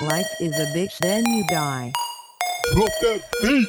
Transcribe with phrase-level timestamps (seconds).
[0.00, 1.92] Life is a bitch, then you die.
[2.72, 3.66] Drop that beat.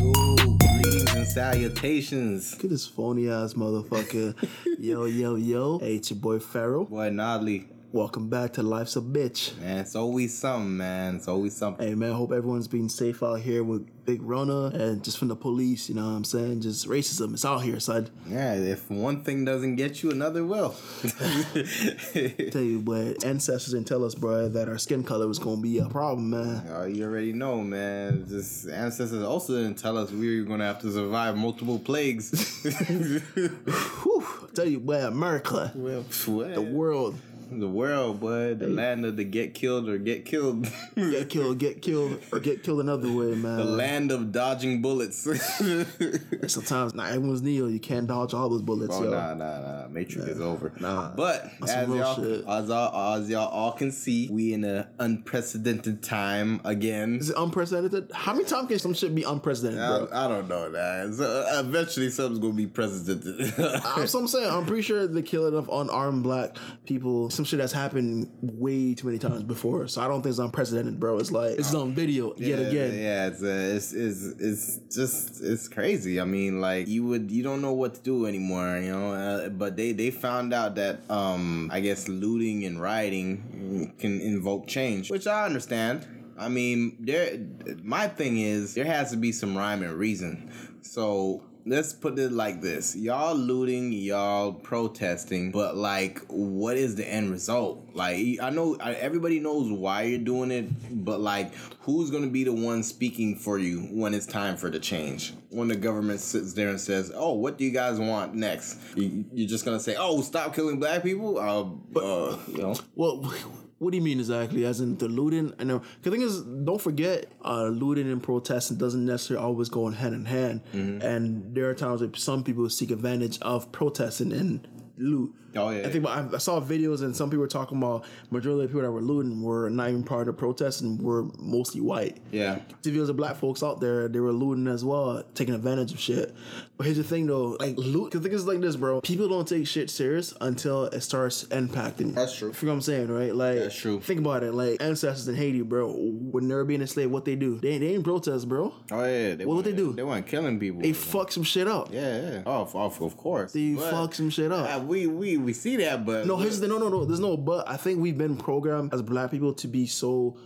[0.00, 2.52] Ooh, greetings and salutations.
[2.54, 4.34] Look at this phony ass motherfucker.
[4.78, 5.78] yo, yo, yo.
[5.80, 6.86] Hey, it's your boy Pharaoh.
[6.86, 7.66] Boy, Nodley.
[7.92, 9.58] Welcome back to Life's a Bitch.
[9.58, 11.16] Man, it's always something, man.
[11.16, 11.84] It's always something.
[11.84, 15.34] Hey, man, hope everyone's being safe out here with Big Rona and just from the
[15.34, 16.60] police, you know what I'm saying?
[16.60, 17.32] Just racism.
[17.32, 18.08] It's out here, son.
[18.28, 20.70] Yeah, if one thing doesn't get you, another will.
[21.02, 25.62] Tell you what, ancestors didn't tell us, bro, that our skin color was going to
[25.62, 26.62] be a problem, man.
[26.70, 28.24] Oh, you already know, man.
[28.28, 32.30] Just ancestors also didn't tell us we were gonna have to survive multiple plagues.
[32.62, 34.26] Whew.
[34.54, 37.16] Tell you what, America, well, the world,
[37.52, 41.82] the world, boy, the land of the get killed or get killed, get killed, get
[41.82, 43.56] killed, or get killed another way, man.
[43.56, 45.26] the land of dodging bullets.
[46.46, 47.66] Sometimes, not everyone's Neo.
[47.66, 49.10] You can't dodge all those bullets, Oh yo.
[49.10, 50.72] nah nah nah, Matrix is over.
[50.80, 51.10] Nah.
[51.14, 52.44] but as y'all shit.
[52.46, 57.16] as y'all as y'all all can see, we in an unprecedented time again.
[57.18, 58.10] Is it unprecedented?
[58.14, 60.08] How many times can some shit be unprecedented, bro?
[60.12, 61.14] I, I don't know that.
[61.14, 63.52] So, uh, eventually, something's gonna be precedented.
[63.84, 66.56] I'm, so I'm saying, I'm pretty sure the killing of unarmed black
[66.86, 69.88] people, some shit that's happened way too many times before.
[69.88, 71.18] So I don't think it's unprecedented, bro.
[71.18, 72.98] It's like it's on video yet yeah, again.
[72.98, 76.20] yeah, it's, uh, it's it's it's just it's crazy.
[76.20, 79.14] I mean, like you would you don't know what to do anymore, you know.
[79.14, 84.66] Uh, but they they found out that um I guess looting and rioting can invoke
[84.66, 86.06] change, which I understand.
[86.38, 87.38] I mean, there.
[87.82, 90.50] My thing is there has to be some rhyme and reason.
[90.82, 97.06] So let's put it like this: y'all looting, y'all protesting, but like, what is the
[97.06, 97.88] end result?
[97.94, 102.52] Like, I know everybody knows why you're doing it, but like, who's gonna be the
[102.52, 105.34] one speaking for you when it's time for the change?
[105.50, 109.24] When the government sits there and says, "Oh, what do you guys want next?" You,
[109.32, 112.74] you're just gonna say, "Oh, stop killing black people." Uh, uh you know.
[112.94, 113.32] Well,
[113.80, 114.66] what do you mean exactly?
[114.66, 115.54] As in the looting?
[115.58, 115.80] I know.
[116.02, 120.26] The thing is, don't forget, uh, looting and protesting doesn't necessarily always go hand in
[120.26, 120.60] hand.
[120.74, 121.00] Mm-hmm.
[121.00, 124.68] And there are times that some people seek advantage of protesting and
[124.98, 125.34] loot.
[125.56, 125.86] Oh, yeah.
[125.86, 128.72] I think I I saw videos and some people were talking about majority of the
[128.72, 132.18] people that were looting were not even part of the protest and were mostly white.
[132.30, 132.60] Yeah.
[132.70, 135.92] If there was a black folks out there, they were looting as well, taking advantage
[135.92, 136.34] of shit.
[136.76, 139.00] But here's the thing though, like loot, cause is like this, bro.
[139.00, 142.14] People don't take shit serious until it starts impacting.
[142.14, 142.48] That's true.
[142.60, 143.34] You know what I'm saying, right?
[143.34, 144.00] Like That's true.
[144.00, 144.52] Think about it.
[144.52, 147.58] Like ancestors in Haiti, bro, when they were being enslaved, what they do?
[147.58, 148.72] They they ain't protest, bro.
[148.90, 149.34] Oh yeah.
[149.34, 149.92] They What would they do?
[149.92, 150.80] They weren't killing people.
[150.80, 151.92] They fuck some shit up.
[151.92, 152.42] Yeah, yeah.
[152.46, 153.52] Oh, of, of, of course.
[153.52, 154.74] They But, fuck some shit up.
[154.74, 157.04] uh, we we we see that, but No, here's the no, no, no.
[157.04, 157.68] There's no but.
[157.68, 160.36] I think we've been programmed as black people to be so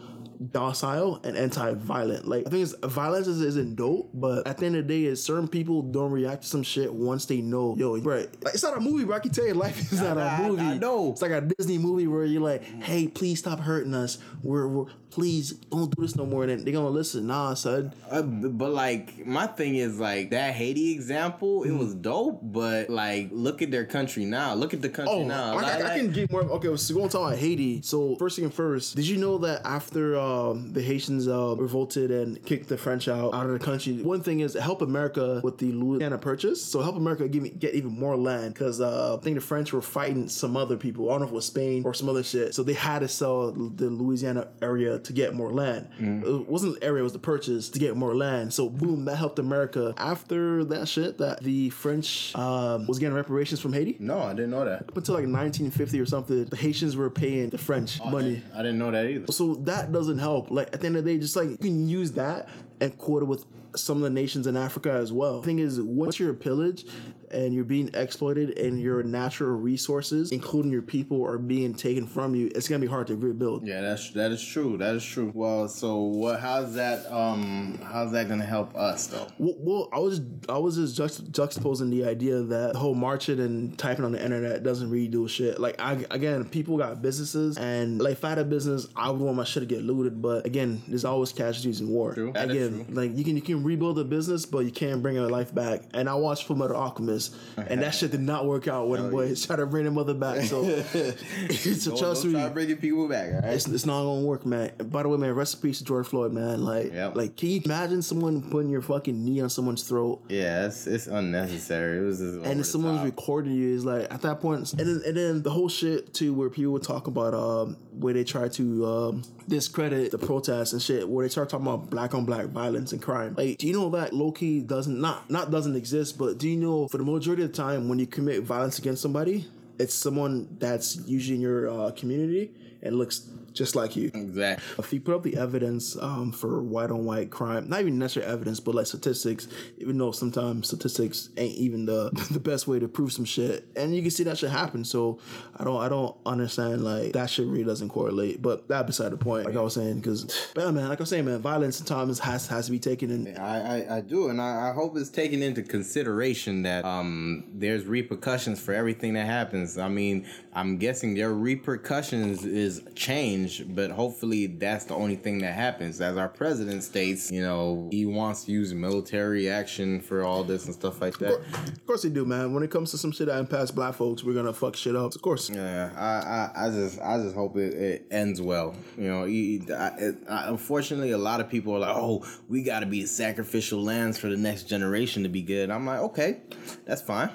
[0.50, 2.27] docile and anti-violent.
[2.27, 5.04] Like I think it's, violence is, isn't dope, but at the end of the day,
[5.04, 8.28] is certain people don't react to some shit once they know, yo, right?
[8.44, 9.16] Like it's not a movie, bro.
[9.16, 10.62] I can tell you, life is not I- a movie.
[10.62, 11.12] I know.
[11.12, 14.19] It's like a Disney movie where you're like, hey, please stop hurting us.
[14.43, 16.42] We're, we're please don't do this no more.
[16.44, 17.28] And they're gonna listen.
[17.28, 17.92] Nah, son.
[18.10, 21.78] Uh, but like my thing is like that Haiti example, it Mm.
[21.78, 22.41] was dope.
[22.42, 24.54] But like, look at their country now.
[24.54, 25.53] Look at the country Oh, now.
[25.53, 26.42] I, Like- I, I like- can get more.
[26.42, 27.80] Okay, so we're going to talk about Haiti.
[27.82, 32.44] So first thing first, did you know that after um, the Haitians uh, revolted and
[32.44, 35.70] kicked the French out out of the country, one thing is help America with the
[35.70, 36.62] Louisiana Purchase.
[36.64, 39.72] So help America give me, get even more land because uh, I think the French
[39.72, 41.08] were fighting some other people.
[41.08, 42.53] I don't know if it was Spain or some other shit.
[42.54, 45.88] So they had to sell the Louisiana area to get more land.
[45.98, 48.53] It wasn't the area; it was the purchase to get more land.
[48.53, 49.94] So boom, that helped America.
[49.97, 54.50] After that shit, that the French um, was getting reparations from Haiti no, I didn't
[54.50, 54.82] know that.
[54.82, 58.42] up until like 1950 or something, the Haitians were paying the French money.
[58.54, 59.32] I didn't know that either.
[59.32, 60.50] So that doesn't help.
[60.50, 62.48] Like at the end of the day, just like you can use that
[62.81, 63.44] and quote it with
[63.76, 65.42] some of the nations in Africa as well.
[65.42, 66.88] thing is, once you're pillaged
[67.34, 72.34] and you're being exploited and your natural resources, including your people, are being taken from
[72.34, 73.67] you, it's gonna be hard to rebuild.
[73.67, 74.78] Yeah, that's that is true.
[74.78, 75.31] That is true.
[75.34, 76.41] Well, so what?
[76.41, 77.11] How's that?
[77.12, 79.27] Um, how's that gonna help us though?
[79.39, 83.41] Well, well, I was I was just juxt- juxtaposing the idea that the whole marching
[83.41, 85.60] and typing on the internet doesn't really do shit.
[85.60, 89.21] Like I again, people got businesses, and like if I had a business, I would
[89.21, 90.22] want my shit to get looted.
[90.22, 92.15] But again, there's always casualties in war.
[92.15, 92.33] True.
[92.33, 92.95] That is again, true.
[92.95, 95.83] like you can you can rebuild a business, but you can't bring your life back.
[95.92, 97.23] And I watched Full Metal Alchemist,
[97.56, 100.15] and that shit did not work out with when boys try to bring their mother
[100.15, 100.42] back.
[100.42, 102.38] So, so Don't, trust don't me.
[102.41, 103.28] try bringing people back.
[103.34, 103.54] All right.
[103.54, 104.72] It's, it's not gonna work, man.
[104.91, 106.65] By the way, man, rest in peace to George Floyd, man.
[106.65, 107.16] Like, Yep.
[107.16, 111.06] like, can you imagine someone putting your fucking knee on someone's throat Yeah, it's, it's
[111.06, 111.98] unnecessary.
[111.98, 113.06] It was just and if someone's top.
[113.06, 113.74] recording you?
[113.74, 116.72] Is like at that point, and then and then the whole shit too, where people
[116.72, 121.24] would talk about um where they try to um discredit the protests and shit, where
[121.24, 123.34] they start talking about black on black violence and crime.
[123.36, 126.56] Like, do you know that low key doesn't not not doesn't exist, but do you
[126.56, 129.47] know for the majority of the time when you commit violence against somebody,
[129.78, 132.51] it's someone that's usually in your uh, community
[132.83, 134.10] and looks just like you.
[134.12, 134.65] Exactly.
[134.78, 138.27] If you put up the evidence um, for white on white crime, not even necessary
[138.27, 139.48] evidence, but like statistics,
[139.78, 143.95] even though sometimes statistics ain't even the the best way to prove some shit, and
[143.95, 144.84] you can see that shit happen.
[144.84, 145.18] So
[145.56, 148.42] I don't I don't understand like that shit really doesn't correlate.
[148.42, 151.41] But that beside the point, like I was saying, because man, like I'm saying, man,
[151.41, 153.36] violence sometimes has has to be taken in.
[153.39, 157.84] I, I, I do, and I, I hope it's taken into consideration that um there's
[157.84, 159.78] repercussions for everything that happens.
[159.78, 165.54] I mean, I'm guessing their repercussions is change, but hopefully that's the only thing that
[165.54, 166.00] happens.
[166.00, 170.66] As our president states, you know, he wants to use military action for all this
[170.66, 171.32] and stuff like that.
[171.34, 172.54] Of course he do, man.
[172.54, 175.14] When it comes to some shit that impacts black folks, we're gonna fuck shit up.
[175.14, 175.50] Of course.
[175.50, 178.74] Yeah, I, I, I just, I just hope it, it ends well.
[178.98, 182.62] You know, you- I, it, I, unfortunately, a lot of people are like, "Oh, we
[182.62, 186.41] got to be sacrificial lambs for the next generation to be good." I'm like, okay,
[186.84, 187.30] that's fine,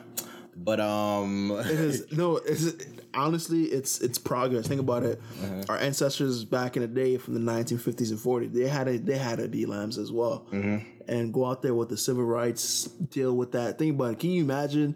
[0.55, 2.37] but um, It is no.
[2.37, 2.73] It's
[3.13, 4.67] honestly, it's it's progress.
[4.67, 5.21] Think about it.
[5.43, 5.63] Uh-huh.
[5.69, 9.17] Our ancestors back in the day, from the 1950s and 40s, they had a, they
[9.17, 10.77] had be lambs as well, Mm-hmm.
[11.07, 13.77] and go out there with the civil rights, deal with that.
[13.79, 14.19] Think about it.
[14.19, 14.95] Can you imagine?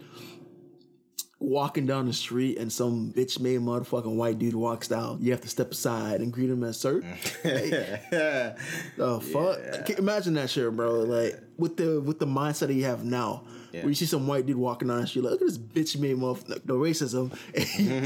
[1.40, 5.42] Walking down the street and some bitch made motherfucking white dude walks down, you have
[5.42, 7.02] to step aside and greet him as sir.
[7.44, 9.86] The fuck?
[9.86, 11.02] Can- Imagine that shit, bro.
[11.02, 13.44] Like with the with the mindset that you have now,
[13.82, 16.00] where you see some white dude walking down the street, like look at this bitch
[16.00, 17.34] made motherfucker, the racism.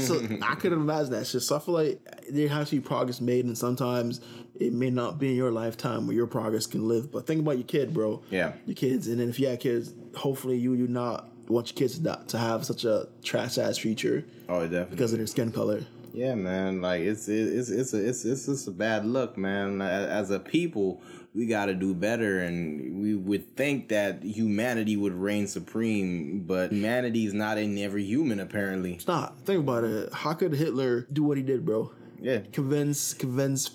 [0.00, 1.42] so I couldn't imagine that shit.
[1.42, 2.00] So I feel like
[2.30, 4.20] there has to be progress made, and sometimes
[4.58, 7.12] it may not be in your lifetime where your progress can live.
[7.12, 8.22] But think about your kid, bro.
[8.30, 8.52] Yeah.
[8.66, 11.98] your kids, and then if you have kids, hopefully you do not want your kids
[11.98, 14.96] to, not, to have such a trash ass future oh, definitely.
[14.96, 15.84] because of their skin color.
[16.12, 16.80] Yeah, man.
[16.80, 19.80] Like it's it's it's a, it's it's just a bad look, man.
[19.80, 21.00] As a people,
[21.34, 26.72] we got to do better, and we would think that humanity would reign supreme, but
[26.72, 28.98] humanity is not in every human, apparently.
[28.98, 29.38] Stop.
[29.42, 30.12] Think about it.
[30.12, 31.92] How could Hitler do what he did, bro?
[32.20, 32.40] Yeah.
[32.52, 33.70] convince convince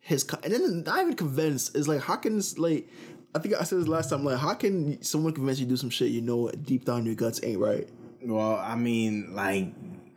[0.00, 2.88] his co- and then not even convince is like how can like
[3.32, 5.76] I think I said this last time like how can someone convince you to do
[5.76, 7.88] some shit you know deep down your guts ain't right
[8.22, 9.68] Well, I mean, like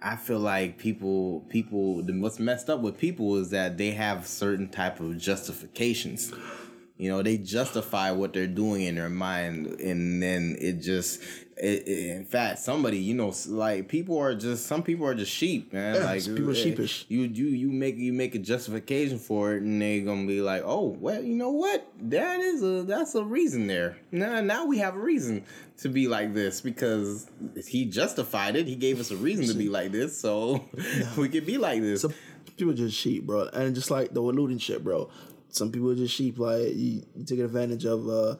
[0.01, 4.25] I feel like people people the what's messed up with people is that they have
[4.25, 6.33] certain type of justifications.
[6.99, 11.21] You know, they justify what they're doing in their mind, and then it just.
[11.61, 15.29] It, it- in fact, somebody, you know, like people are just some people are just
[15.31, 15.95] sheep, man.
[15.95, 17.05] Yeah, like people are eh, sheepish.
[17.09, 20.63] You you you make you make a justification for it, and they gonna be like,
[20.65, 21.85] oh, well, you know what?
[22.01, 23.97] That is a that's a reason there.
[24.11, 25.43] Now now we have a reason
[25.79, 27.29] to be like this because
[27.67, 28.65] he justified it.
[28.67, 30.65] He gave us a reason to be like this, so
[31.17, 32.01] we could be like this.
[32.03, 32.13] some
[32.57, 35.09] people just sheep bro and just like the looting shit bro
[35.49, 38.35] some people are just sheep like you, you take advantage of uh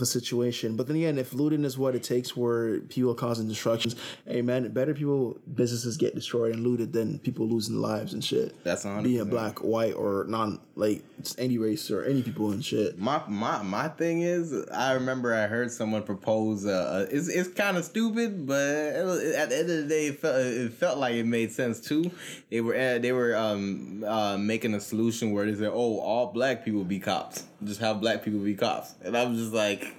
[0.00, 3.48] a situation but then again if looting is what it takes where people are causing
[3.48, 3.96] destructions
[4.26, 8.54] hey man better people businesses get destroyed and looted than people losing lives and shit
[8.64, 12.64] That's on being black white or non like just any race or any people and
[12.64, 16.66] shit My my my thing is, I remember I heard someone propose.
[16.66, 20.20] Uh, it's it's kind of stupid, but it at the end of the day, it
[20.20, 22.10] felt it felt like it made sense too.
[22.50, 26.32] They were uh, they were um uh making a solution where they said, "Oh, all
[26.32, 27.44] black people be cops.
[27.64, 29.94] Just have black people be cops," and I was just like.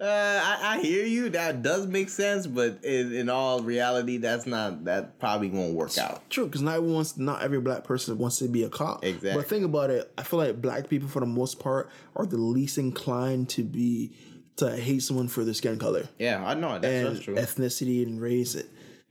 [0.00, 1.30] Uh, I, I hear you.
[1.30, 4.84] That does make sense, but in, in all reality, that's not.
[4.86, 6.28] That probably won't work out.
[6.30, 9.04] True, because not wants not every black person wants to be a cop.
[9.04, 9.34] Exactly.
[9.40, 10.12] But think about it.
[10.18, 14.10] I feel like black people, for the most part, are the least inclined to be
[14.56, 17.36] to hate someone for their skin color Yeah, I know that's, and that's true.
[17.36, 18.56] ethnicity and race.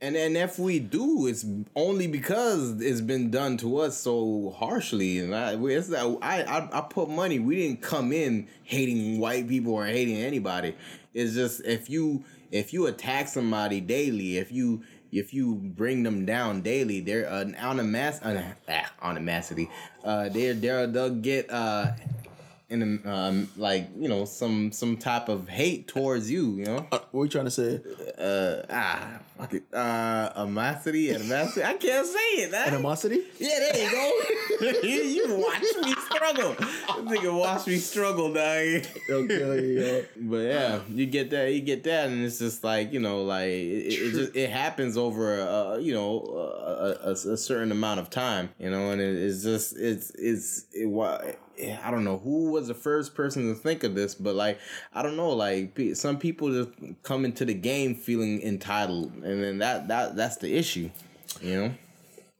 [0.00, 5.18] And and if we do, it's only because it's been done to us so harshly.
[5.20, 7.38] And I, it's, I, I, I put money.
[7.38, 10.76] We didn't come in hating white people or hating anybody.
[11.14, 16.26] It's just if you if you attack somebody daily, if you if you bring them
[16.26, 19.70] down daily, they're an on a mass on a, ah, on a massity.
[20.02, 21.92] Uh, they're they're they'll get uh
[22.82, 26.56] in um like you know some some type of hate towards you.
[26.56, 26.86] You know.
[26.90, 27.80] Uh, what are you trying to say?
[28.18, 32.54] uh ah fuck it uh amacity animosity I can't say it.
[32.54, 33.22] Animosity?
[33.38, 36.68] yeah there you go you, you watch me struggle this
[37.02, 42.24] nigga watch me struggle dog Okay, but yeah you get that you get that and
[42.24, 46.20] it's just like you know like it, it just it happens over uh you know
[47.02, 50.66] a, a, a certain amount of time you know and it, it's just it's it's
[50.72, 50.86] it
[51.82, 54.58] I don't know who was the first person to think of this, but like
[54.92, 56.70] I don't know, like some people just
[57.02, 60.90] come into the game feeling entitled, and then that that that's the issue,
[61.40, 61.74] you know.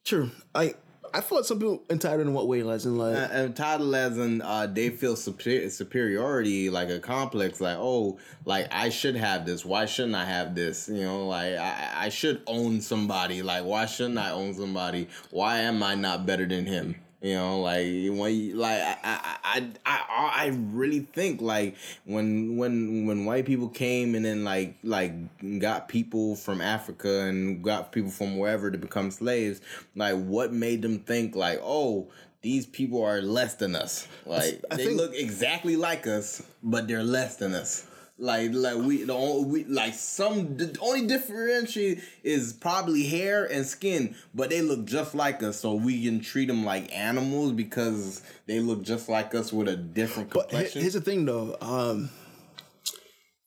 [0.05, 0.31] True.
[0.55, 0.75] I
[1.15, 4.43] I thought some people entitled in what way, like in like Uh, entitled as in
[4.43, 9.65] uh, they feel super- superiority, like a complex, like oh, like I should have this.
[9.65, 10.89] Why shouldn't I have this?
[10.89, 13.43] You know, like I, I should own somebody.
[13.43, 15.09] Like why shouldn't I own somebody?
[15.31, 16.97] Why am I not better than him?
[17.25, 22.59] You know, like when you, like I, I I I I really think like when
[22.59, 25.15] when when white people came and then like like
[25.59, 29.63] got people from Africa and got people from wherever to become slaves,
[29.97, 32.09] like what made them think like oh
[32.43, 34.07] these people are less than us.
[34.27, 37.87] Like I they think- look exactly like us, but they're less than us.
[38.17, 43.67] Like like we the only we like some the only differentiate is probably hair and
[43.67, 48.23] skin, but they look just like us, so we can treat them like animals because
[48.47, 50.61] they look just like us with a different complexion.
[50.75, 51.57] But here's the thing, though.
[51.61, 52.09] Um,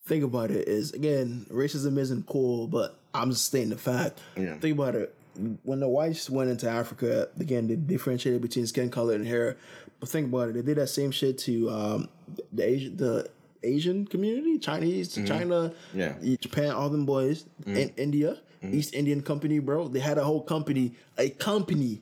[0.06, 0.68] think about it.
[0.68, 4.20] Is again, racism isn't cool, but I'm just stating the fact.
[4.36, 4.58] Yeah.
[4.58, 5.16] Think about it.
[5.64, 9.56] When the whites went into Africa, again, they differentiated between skin color and hair.
[10.02, 10.56] But think about it.
[10.56, 12.10] They did that same shit to um,
[12.52, 13.30] the Asian, the
[13.64, 16.00] Asian community, Chinese, China, Mm-hmm.
[16.00, 16.10] Yeah.
[16.10, 16.36] Mm-hmm.
[16.40, 19.88] Japan, all them boys, in India, East Indian Company, bro.
[19.88, 22.02] They had a whole company, a company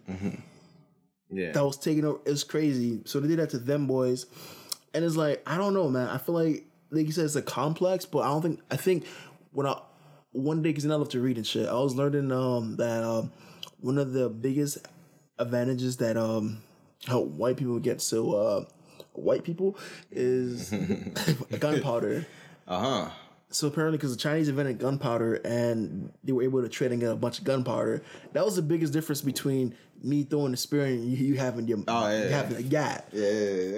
[1.29, 2.19] yeah, that was taking over.
[2.25, 3.01] It's crazy.
[3.05, 4.25] So they did that to them boys,
[4.93, 6.07] and it's like I don't know, man.
[6.09, 9.05] I feel like like you said, it's a complex, but I don't think I think
[9.51, 9.79] when I
[10.31, 11.67] one day because I love to read and shit.
[11.67, 13.31] I was learning um that um
[13.79, 14.79] one of the biggest
[15.39, 16.61] advantages that um
[17.07, 18.65] how white people get so uh
[19.17, 19.77] white people
[20.11, 20.69] is
[21.59, 22.25] gunpowder.
[22.67, 23.09] uh huh.
[23.51, 27.11] So apparently, because the Chinese invented gunpowder and they were able to trade and get
[27.11, 28.01] a bunch of gunpowder,
[28.33, 31.77] that was the biggest difference between me throwing the spear and you, you having your
[31.87, 32.23] Oh, yeah.
[32.23, 33.07] you having a gat.
[33.13, 33.21] Yeah,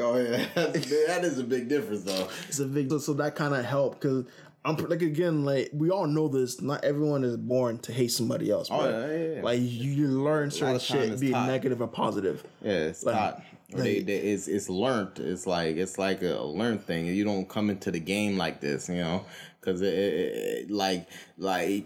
[0.01, 2.27] oh yeah, that is a big difference though.
[2.47, 4.25] It's a big so, so that kind of helped because
[4.65, 6.59] I'm like again like we all know this.
[6.59, 8.69] Not everyone is born to hate somebody else.
[8.71, 9.41] Oh, yeah, yeah, yeah.
[9.43, 11.45] Like you, you learn certain shit, it's be taught.
[11.45, 12.43] negative or positive.
[12.63, 13.43] Yeah, it's Like- not.
[13.69, 15.19] They, like- they, it's it's learned.
[15.19, 17.05] It's like it's like a learned thing.
[17.07, 19.25] You don't come into the game like this, you know,
[19.59, 21.07] because it, it, it- like
[21.37, 21.85] like.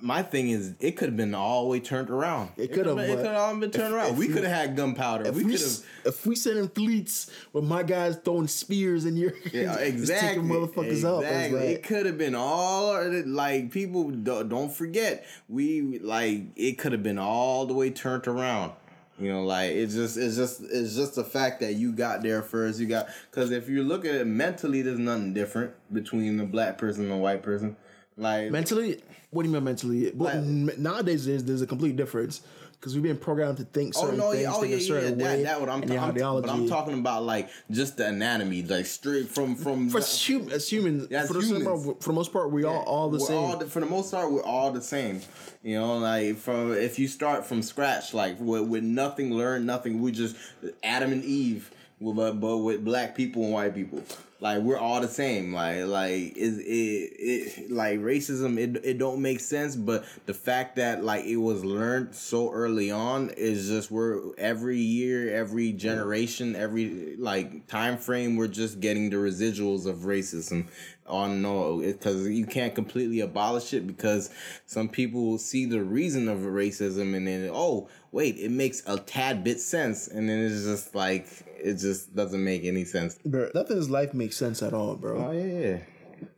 [0.00, 2.50] My thing is, it could have been all the way turned around.
[2.58, 4.12] It could have, been- It could have all been turned if- around.
[4.12, 5.26] if we could have had gunpowder.
[5.28, 5.78] If We we, could have.
[6.04, 10.28] if we send in fleets with my guys throwing spears and you're Yeah, exactly.
[10.28, 11.58] taking motherfuckers exactly.
[11.58, 14.10] like- it could have been all like people.
[14.10, 18.72] Don't forget, we like it could have been all the way turned around.
[19.18, 22.42] You know, like it's just it's just it's just the fact that you got there
[22.42, 22.80] first.
[22.80, 26.78] You got because if you look at it mentally, there's nothing different between the black
[26.78, 27.76] person and the white person.
[28.16, 30.10] Like Mentally, what do you mean mentally?
[30.12, 32.40] But Like- nowadays, there's there's a complete difference
[32.78, 34.30] because we've been programmed to think Oh certain no!
[34.30, 35.42] things, Yeah, oh think yeah, a certain That, way.
[35.44, 36.40] that what I'm, and your talking.
[36.42, 40.70] But I'm talking about like just the anatomy, like straight from from for hum- as
[40.70, 41.84] humans, Yeah, as for, the, most humans.
[41.86, 43.36] part, for the most part, we all all the we're same.
[43.38, 45.20] All the, for the most part, we're all the same.
[45.62, 50.00] You know, like from if you start from scratch, like with, with nothing learned, nothing.
[50.02, 50.36] We just
[50.82, 54.02] Adam and Eve, with uh, but with black people and white people.
[54.40, 55.52] Like we're all the same.
[55.52, 58.58] Like like is it, it like racism?
[58.58, 59.76] It it don't make sense.
[59.76, 64.78] But the fact that like it was learned so early on is just we're every
[64.78, 70.66] year, every generation, every like time frame, we're just getting the residuals of racism
[71.06, 74.30] on no because you can't completely abolish it because
[74.66, 79.44] some people see the reason of racism and then oh wait it makes a tad
[79.44, 80.08] bit sense.
[80.08, 81.26] And then it's just like
[81.58, 83.18] it just doesn't make any sense.
[83.24, 85.28] Bro, nothing in life makes sense at all, bro.
[85.28, 85.78] oh yeah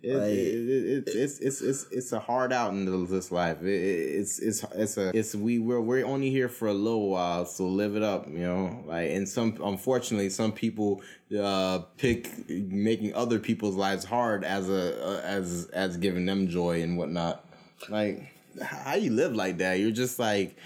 [0.03, 3.63] it, Like- it, it, it's, it's it's it's a hard out in this life.
[3.63, 7.11] It, it, it's it's it's a it's we we're we're only here for a little
[7.11, 8.83] while, so live it up, you know.
[8.87, 11.03] Like and some unfortunately some people
[11.39, 16.83] uh pick making other people's lives hard as a uh, as as giving them joy
[16.83, 17.45] and whatnot.
[17.89, 19.81] Like how you live like that?
[19.81, 20.57] You're just like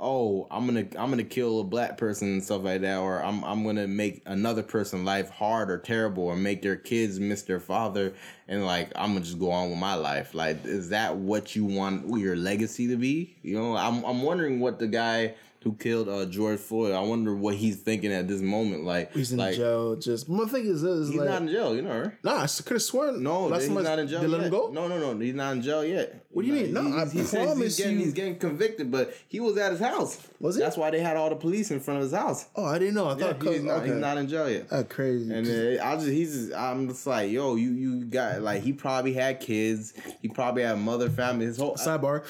[0.00, 3.44] oh i'm gonna i'm gonna kill a black person and stuff like that or i'm,
[3.44, 7.60] I'm gonna make another person life hard or terrible or make their kids miss their
[7.60, 8.14] father
[8.46, 10.34] and like i'm gonna just go on with my life.
[10.34, 13.36] Like is that what you want your legacy to be?
[13.42, 15.34] You know i'm, I'm wondering what the guy
[15.68, 19.32] who killed uh, george floyd i wonder what he's thinking at this moment like He's
[19.32, 19.96] in like jail.
[19.96, 22.12] Just my thing is this: he's like, not in jail you know right?
[22.24, 23.22] nah, I could have sworn.
[23.22, 24.70] no last he's not in jail They let him go.
[24.72, 26.72] no no no he's not in jail yet What do you mean?
[26.72, 29.72] No, I he says promise he's getting, you- he's getting convicted but he was at
[29.72, 30.62] his house Was he?
[30.62, 32.94] that's why they had all the police in front of his house Oh, I didn't
[32.94, 33.06] know.
[33.08, 33.76] I yeah, thought he's not.
[33.78, 33.86] okay.
[33.88, 34.68] He's not in jail yet.
[34.70, 35.32] That's crazy.
[35.32, 38.72] And uh, I just, he's, just, I'm just like, yo, you, you got like, he
[38.72, 39.92] probably had kids.
[40.22, 41.46] He probably had a mother, family.
[41.46, 41.76] His whole.
[41.76, 42.24] Sidebar.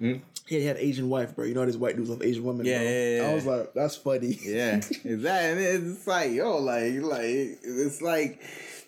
[0.00, 0.14] Yeah,
[0.46, 1.44] he had an Asian wife, bro.
[1.44, 2.66] You know these white dudes love Asian women.
[2.66, 3.28] Yeah, yeah, yeah.
[3.28, 4.38] I was like, that's funny.
[4.42, 5.66] yeah, exactly.
[5.66, 8.42] And it's like, yo, like, like, it's like,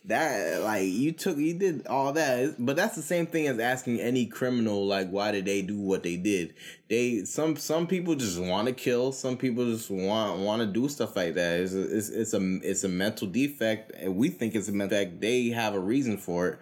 [0.05, 4.01] that like you took you did all that but that's the same thing as asking
[4.01, 6.55] any criminal like why did they do what they did
[6.89, 10.89] they some some people just want to kill some people just want want to do
[10.89, 14.57] stuff like that it's a, it's, it's a it's a mental defect and we think
[14.57, 16.59] it's a mental defect they have a reason for it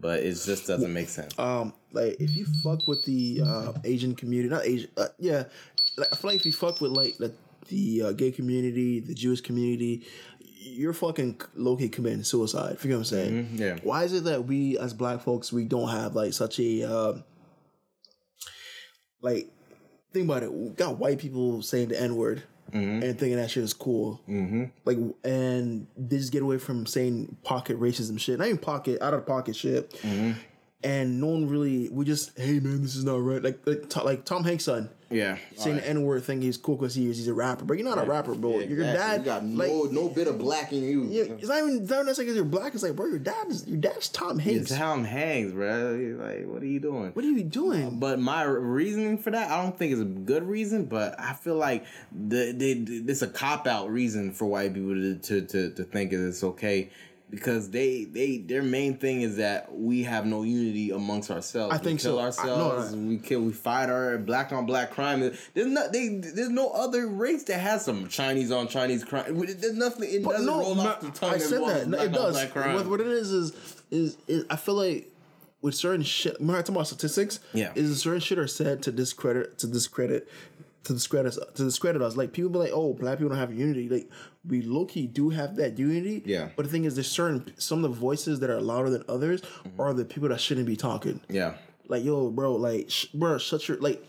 [0.00, 4.14] but it just doesn't make sense um like if you fuck with the uh asian
[4.14, 5.44] community not asian uh, yeah
[5.96, 7.32] like, i feel like if you fuck with like the,
[7.68, 10.04] the uh, gay community the jewish community
[10.68, 13.48] you're fucking low-key committing suicide you know what i'm saying?
[13.54, 13.76] Yeah.
[13.82, 17.12] why is it that we as black folks we don't have like such a uh,
[19.22, 19.48] like
[20.12, 23.72] think about it we got white people saying the n-word and thinking that shit is
[23.72, 24.20] cool.
[24.28, 24.64] Mm-hmm.
[24.84, 29.14] like and they just get away from saying pocket racism shit not even pocket out
[29.14, 29.94] of pocket shit
[30.84, 33.42] and no one really we just hey man this is not right.
[33.42, 34.90] Like like, To- like tom hanks son.
[35.08, 37.88] Yeah saying the n-word thing he's cool because he is he's a rapper but you're
[37.88, 38.58] not a rapper bro.
[38.58, 41.04] your dad you got like no no bit of black in you.
[41.04, 43.66] Yeah, it's not even not necessarily because you're black it's like bro your dad is
[43.68, 44.76] your dad's tom hanks.
[44.76, 46.16] Tom Hanks, bro.
[46.20, 47.12] Like, what are you doing?
[47.12, 48.00] what are you doing?
[48.00, 50.86] But my reasoning for that, I don't think is a good reason.
[50.86, 55.14] But I feel like the, the, it's a cop out reason for white people to,
[55.14, 56.90] to to to think that it's okay
[57.30, 61.74] because they they their main thing is that we have no unity amongst ourselves.
[61.74, 62.18] I We think kill so.
[62.18, 63.40] I- Ourselves, no, we kill.
[63.42, 65.20] We fight our black on black crime.
[65.54, 66.08] There's not they.
[66.08, 69.38] There's no other race that has some Chinese on Chinese crime.
[69.38, 70.08] There's nothing.
[70.12, 71.34] It doesn't no, roll ma- off the tongue.
[71.34, 71.88] I said that.
[71.88, 72.42] No, it does.
[72.54, 73.52] What, what it is is,
[73.90, 75.10] is is I feel like
[75.62, 76.34] with certain shit.
[76.38, 77.40] Remember I talking about statistics?
[77.52, 77.72] Yeah.
[77.74, 80.28] Is certain shit are said to discredit to discredit
[80.86, 82.16] to discredit us to discredit us.
[82.16, 83.88] Like people be like, oh, black people don't have unity.
[83.88, 84.10] Like
[84.46, 86.22] we low key do have that unity.
[86.24, 86.48] Yeah.
[86.56, 89.42] But the thing is, there's certain some of the voices that are louder than others
[89.42, 89.80] Mm-hmm.
[89.80, 91.20] are the people that shouldn't be talking.
[91.28, 91.54] yeah.
[91.88, 94.04] Like yo, bro, like sh- bro, shut your like.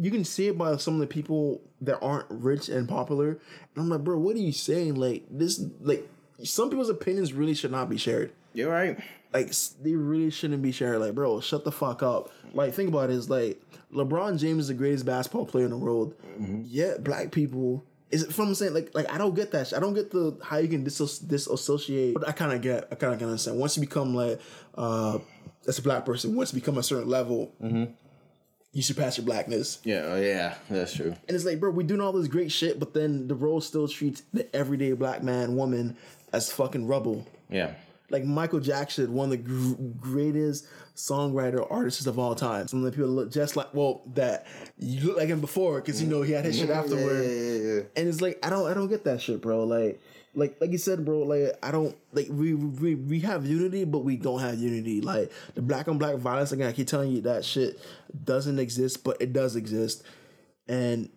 [0.00, 3.30] You can see it by some of the people that aren't rich and popular.
[3.30, 3.38] And
[3.76, 4.94] I'm like, bro, what are you saying?
[4.94, 6.08] Like this, like
[6.44, 8.30] some people's opinions really should not be shared.
[8.52, 8.98] You're right.
[9.32, 9.52] Like
[9.82, 11.00] they really shouldn't be sharing.
[11.00, 12.30] Like, bro, shut the fuck up.
[12.54, 13.14] Like, think about it.
[13.16, 13.60] It's like
[13.92, 16.14] LeBron James is the greatest basketball player in the world.
[16.64, 17.84] Yet black people.
[18.10, 19.68] Is it from saying like like I don't get that.
[19.68, 19.76] shit.
[19.76, 22.14] I don't get the how you can disso- disassociate.
[22.14, 22.88] But I kind of get.
[22.90, 23.58] I kind of can understand.
[23.58, 24.40] Once you become like
[24.76, 25.18] uh
[25.66, 27.52] as a black person, once you become a certain level,
[28.72, 29.78] you surpass your blackness.
[29.84, 30.02] Yeah.
[30.06, 30.54] Oh, yeah.
[30.70, 31.08] That's true.
[31.26, 33.88] And it's like, bro, we're doing all this great shit, but then the world still
[33.88, 35.96] treats the everyday black man, woman
[36.32, 37.26] as fucking rubble.
[37.50, 37.74] Yeah.
[38.10, 40.66] Like Michael Jackson, one of the gr- greatest
[40.96, 42.66] songwriter artists of all time.
[42.66, 44.46] Some of the people look just like, well, that
[44.78, 47.90] you look like him before because you know he had his shit afterward.
[47.96, 49.64] And it's like, I don't, I don't get that shit, bro.
[49.64, 50.00] Like,
[50.34, 51.20] like, like you said, bro.
[51.20, 55.00] Like, I don't like we we we have unity, but we don't have unity.
[55.00, 56.52] Like the black on black violence.
[56.52, 57.80] Again, I keep telling you that shit
[58.24, 60.02] doesn't exist, but it does exist,
[60.68, 61.08] and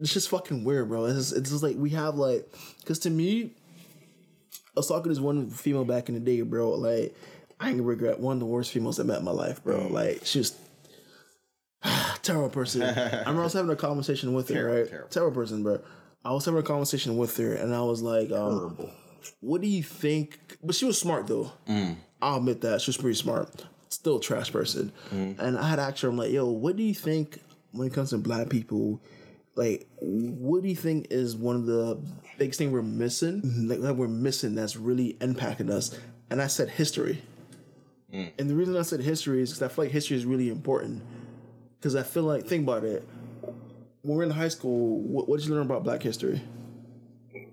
[0.00, 1.06] it's just fucking weird, bro.
[1.06, 3.54] It's just, it's just like we have like, because to me,
[4.78, 6.70] I was talking to this one female back in the day, bro.
[6.70, 7.12] Like,
[7.58, 9.80] I ain't gonna regret one of the worst females I met in my life, bro.
[9.80, 9.90] Mm.
[9.90, 10.56] Like, she was
[12.22, 12.82] terrible person.
[12.84, 14.88] I remember I was having a conversation with her, right?
[14.88, 15.08] terrible.
[15.08, 15.80] Terrible person, bro.
[16.24, 18.78] I was having a conversation with her, and I was like, um,
[19.40, 21.50] "What do you think?" But she was smart though.
[21.68, 21.96] Mm.
[22.22, 23.66] I'll admit that she was pretty smart.
[23.88, 24.92] Still a trash person.
[25.10, 25.40] Mm.
[25.40, 27.40] And I had asked her, I'm like, "Yo, what do you think
[27.72, 29.00] when it comes to black people?"
[29.58, 32.00] Like, what do you think is one of the
[32.38, 33.42] biggest thing we're missing?
[33.68, 35.98] Like, that we're missing that's really impacting us?
[36.30, 37.20] And I said history.
[38.12, 41.02] And the reason I said history is because I feel like history is really important.
[41.80, 43.06] Because I feel like, think about it.
[44.02, 46.40] When we're in high school, what, what did you learn about Black history?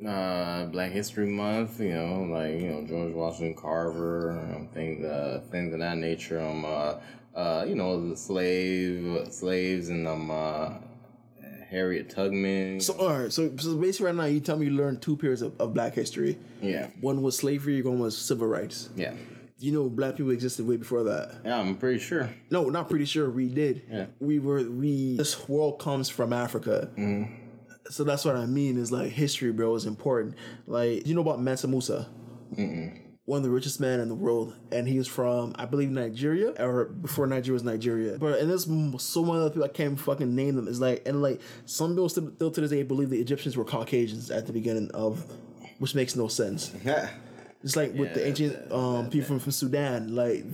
[0.08, 5.41] uh, Black History Month, you know, like you know George Washington Carver, um, things, uh,
[5.50, 6.39] things of that nature.
[6.39, 6.96] Um, uh,
[7.34, 10.74] uh, you know, the slave, slaves, and um, uh,
[11.75, 12.79] Harriet Tubman.
[12.79, 13.31] So, all right.
[13.33, 15.93] So, so basically, right now, you tell me you learned two periods of, of Black
[15.93, 16.38] history.
[16.61, 17.81] yeah, One was slavery.
[17.81, 18.89] One was civil rights.
[18.95, 19.13] yeah,
[19.59, 21.41] You know, Black people existed way before that.
[21.43, 21.59] yeah.
[21.59, 22.29] I'm pretty sure.
[22.49, 23.81] No, not pretty sure we did.
[23.91, 24.05] Yeah.
[24.19, 25.17] We were we.
[25.17, 26.89] This world comes from Africa.
[26.97, 27.33] Mm-hmm.
[27.89, 28.77] So that's what I mean.
[28.77, 30.35] Is like history, bro, is important.
[30.65, 32.07] Like you know about Mansa Musa.
[33.25, 36.51] One of the richest men in the world, and he was from, I believe, Nigeria,
[36.59, 38.17] or before Nigeria was Nigeria.
[38.19, 38.65] But and there's
[39.01, 40.67] so many other people I can't fucking name them.
[40.67, 43.65] It's like, and like some people still, still to this day believe the Egyptians were
[43.65, 45.25] Caucasians at the beginning of,
[45.79, 46.71] which makes no sense.
[47.63, 50.45] It's like with the Yeah, ancient um, people from, from Sudan, like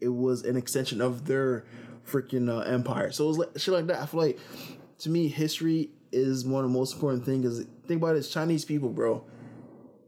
[0.00, 1.66] it was an extension of their
[2.10, 3.12] freaking uh, empire.
[3.12, 4.00] So it was like shit like that.
[4.00, 4.38] I feel like
[5.00, 7.66] to me, history is one of the most important things.
[7.86, 9.24] Think about it, it's Chinese people, bro.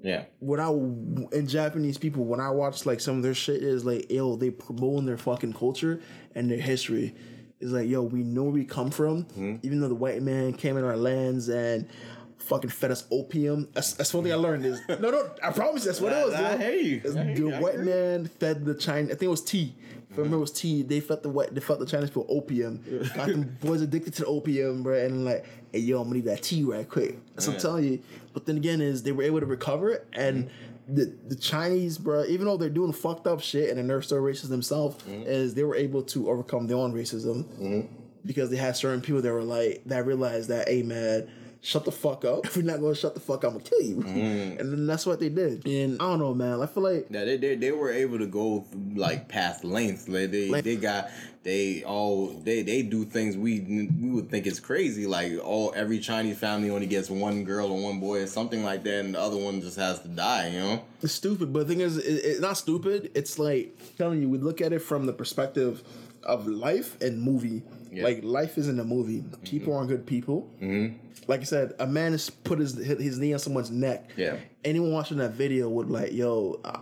[0.04, 3.86] Yeah, When I and Japanese people, when I watch like some of their shit, is
[3.86, 5.98] like yo, they promoting their fucking culture
[6.34, 7.14] and their history.
[7.58, 9.56] It's like yo, we know where we come from, mm-hmm.
[9.62, 11.88] even though the white man came in our lands and
[12.36, 13.68] fucking fed us opium.
[13.72, 15.30] That's, that's one thing I learned is no, no.
[15.42, 16.34] I promise you, that's what it was.
[16.34, 16.66] I- I bro.
[16.66, 17.00] hear you.
[17.02, 17.52] It's The.
[17.54, 19.10] I white man fed the Chinese.
[19.10, 19.74] I think it was tea.
[20.10, 20.82] If I remember, it was tea.
[20.82, 21.54] They fed the white.
[21.54, 22.84] They fed the Chinese people opium.
[23.16, 24.96] Got them boys addicted to opium, bro.
[25.02, 27.18] And like, hey, yo, I'm gonna need that tea right quick.
[27.38, 28.02] So I'm telling you.
[28.32, 30.50] But then again, is they were able to recover it and.
[30.86, 34.50] The, the Chinese, bro, even though they're doing fucked up shit and they're still racist
[34.50, 35.22] themselves, mm-hmm.
[35.22, 37.80] is they were able to overcome their own racism mm-hmm.
[38.26, 41.26] because they had certain people that were like that realized that, hey man,
[41.64, 42.44] shut the fuck up.
[42.44, 43.96] If you're not gonna shut the fuck up, I'm gonna kill you.
[43.96, 44.60] Mm.
[44.60, 45.66] And then that's what they did.
[45.66, 46.60] And I don't know, man.
[46.60, 50.08] I feel like Yeah, they, they they were able to go like past lengths.
[50.08, 51.10] Like they Like- they got
[51.42, 55.06] they all they they do things we we would think is crazy.
[55.06, 58.84] Like all every Chinese family only gets one girl or one boy or something like
[58.84, 60.48] that, and the other one just has to die.
[60.48, 60.84] You know.
[61.02, 61.52] it's stupid.
[61.52, 63.10] But the thing is, it, it's not stupid.
[63.14, 65.82] It's like telling you, we look at it from the perspective
[66.22, 67.62] of life and movie.
[67.94, 68.04] Yeah.
[68.04, 69.24] Like life isn't a movie.
[69.44, 70.50] People aren't good people.
[70.60, 70.96] Mm-hmm.
[71.28, 74.10] Like I said, a man has put his his knee on someone's neck.
[74.16, 74.36] Yeah.
[74.64, 76.80] Anyone watching that video would like, yo, uh,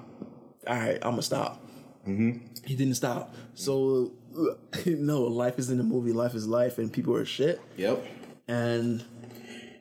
[0.66, 1.62] all right, I'm gonna stop.
[2.06, 2.38] Mm-hmm.
[2.64, 3.34] He didn't stop.
[3.54, 4.12] So
[4.86, 6.12] no, life isn't a movie.
[6.12, 7.60] Life is life, and people are shit.
[7.76, 8.04] Yep.
[8.48, 9.04] And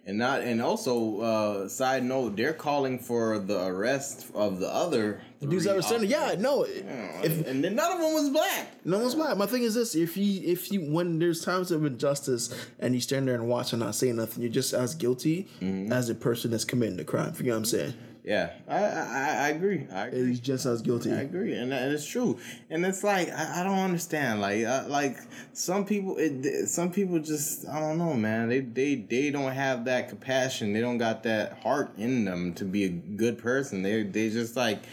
[0.03, 5.21] And not and also uh side note, they're calling for the arrest of the other
[5.39, 6.65] that are sending, yeah, no.
[6.65, 8.67] Yeah, If and then none of them was black.
[8.83, 9.37] No one's black.
[9.37, 13.01] My thing is this: if you, if you, when there's times of injustice and you
[13.01, 15.93] stand there and watch and not say nothing, you're just as guilty Mm-hmm.
[15.93, 17.33] as the person that's committing the crime.
[17.37, 17.93] You know what I'm saying?
[18.23, 19.87] Yeah, I I, I agree.
[19.91, 20.27] I agree.
[20.27, 21.11] He's just as guilty.
[21.11, 22.37] I agree, and, and it's true.
[22.69, 24.41] And it's like I, I don't understand.
[24.41, 25.17] Like uh, like
[25.53, 28.49] some people, it, some people just I don't know, man.
[28.49, 30.71] They they they don't have that compassion.
[30.71, 33.81] They don't got that heart in them to be a good person.
[33.81, 34.83] They they just like.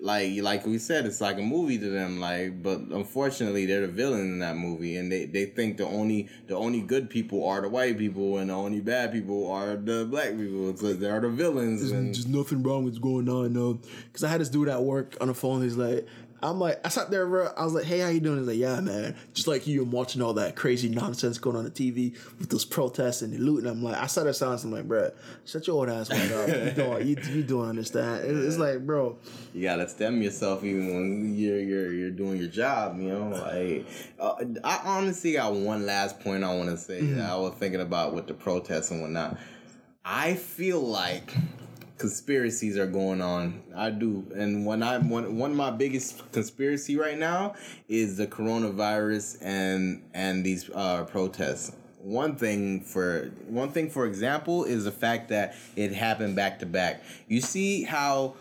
[0.00, 2.20] Like like we said, it's like a movie to them.
[2.20, 6.28] Like, but unfortunately, they're the villain in that movie, and they, they think the only
[6.46, 10.06] the only good people are the white people, and the only bad people are the
[10.08, 10.76] black people.
[10.76, 11.90] So they're the villains.
[11.90, 13.80] And, There's nothing wrong with what's going on, no.
[14.06, 15.62] Because I had this dude at work on the phone.
[15.62, 16.06] He's like,
[16.40, 17.48] I'm like, I sat there, bro.
[17.56, 18.38] I was like, hey, how you doing?
[18.38, 19.16] He's like, yeah, man.
[19.34, 22.64] Just like you, I'm watching all that crazy nonsense going on the TV with those
[22.64, 23.68] protests and the looting.
[23.68, 24.62] I'm like, I sat there silence.
[24.62, 25.10] I'm like, bro,
[25.44, 26.48] shut your old ass right up.
[26.48, 28.24] You don't, you, you don't understand.
[28.24, 29.18] It- It's like, bro,
[29.52, 32.98] you gotta stem yourself even when you're you're you're doing your job.
[33.00, 33.86] You know, like
[34.20, 37.80] uh, I honestly got one last point I want to say that I was thinking
[37.80, 39.38] about with the protests and whatnot.
[40.04, 41.34] I feel like
[41.98, 43.62] conspiracies are going on.
[43.76, 47.54] I do, and when I one one of my biggest conspiracy right now
[47.88, 51.72] is the coronavirus and and these uh, protests.
[52.00, 56.66] One thing for one thing for example is the fact that it happened back to
[56.66, 57.02] back.
[57.26, 58.34] You see how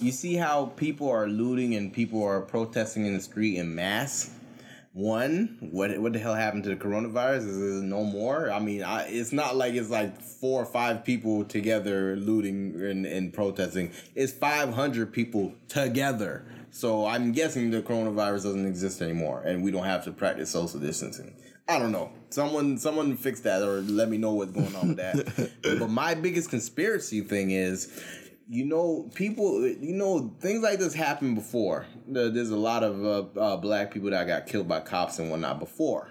[0.00, 4.30] you see how people are looting and people are protesting in the street in mass.
[4.94, 7.48] One, what what the hell happened to the coronavirus?
[7.48, 8.50] Is it no more?
[8.50, 13.06] I mean, I, it's not like it's like four or five people together looting and,
[13.06, 13.90] and protesting.
[14.14, 16.44] It's five hundred people together.
[16.70, 20.78] So I'm guessing the coronavirus doesn't exist anymore, and we don't have to practice social
[20.78, 21.36] distancing.
[21.68, 22.10] I don't know.
[22.28, 25.52] Someone someone fix that or let me know what's going on with that.
[25.78, 28.02] but my biggest conspiracy thing is
[28.52, 31.86] you know, people, you know, things like this happened before.
[32.06, 35.58] There's a lot of uh, uh, black people that got killed by cops and whatnot
[35.58, 36.10] before.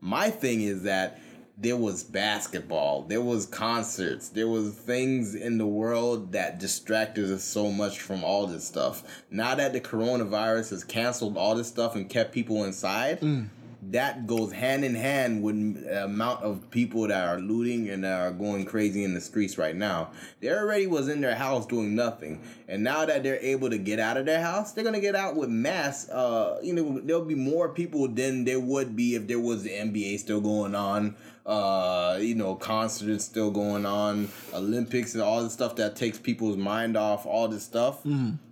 [0.00, 1.20] My thing is that
[1.56, 7.44] there was basketball, there was concerts, there was things in the world that distracted us
[7.44, 9.04] so much from all this stuff.
[9.30, 13.20] Now that the coronavirus has canceled all this stuff and kept people inside,
[13.90, 15.56] that goes hand in hand with
[15.90, 19.76] amount of people that are looting and that are going crazy in the streets right
[19.76, 20.10] now.
[20.40, 24.00] They already was in their house doing nothing, and now that they're able to get
[24.00, 26.08] out of their house, they're gonna get out with mass.
[26.08, 29.70] Uh, you know, there'll be more people than there would be if there was the
[29.70, 31.16] NBA still going on.
[31.46, 36.56] Uh, you know, concerts still going on, Olympics and all the stuff that takes people's
[36.56, 38.04] mind off all this stuff,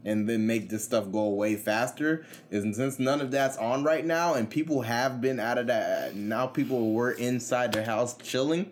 [0.05, 2.25] and then make this stuff go away faster.
[2.53, 6.15] And since none of that's on right now, and people have been out of that,
[6.15, 8.71] now people were inside their house chilling.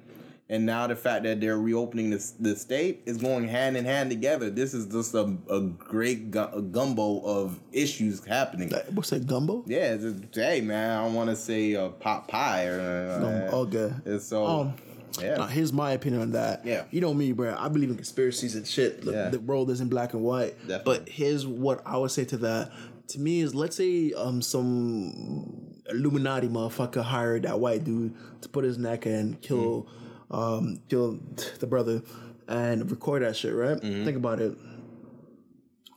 [0.53, 4.11] And now the fact that they're reopening the, the state is going hand in hand
[4.11, 4.51] together.
[4.51, 8.71] This is just a, a great gu- a gumbo of issues happening.
[8.93, 9.65] What's that gumbo?
[9.67, 13.57] Yeah, it's just, hey man, I don't want to say a pot pie or uh,
[13.65, 13.95] okay.
[14.05, 14.75] It's so Um,
[15.21, 15.37] yeah.
[15.37, 16.67] Now, here's my opinion on that.
[16.67, 16.85] Yeah.
[16.91, 17.57] You know me, bro.
[17.59, 19.03] I believe in conspiracies and shit.
[19.07, 19.29] The, Yeah.
[19.31, 20.59] the world isn't black and white.
[20.69, 20.85] Definitely.
[20.85, 22.71] But here's what I would say to that.
[23.09, 28.65] To me is let's say um some Illuminati motherfucker hired that white dude to put
[28.65, 29.87] his neck and kill
[30.33, 31.19] um kill
[31.61, 32.03] the brother
[32.49, 33.81] and record that shit, right?
[33.81, 34.57] Think about it.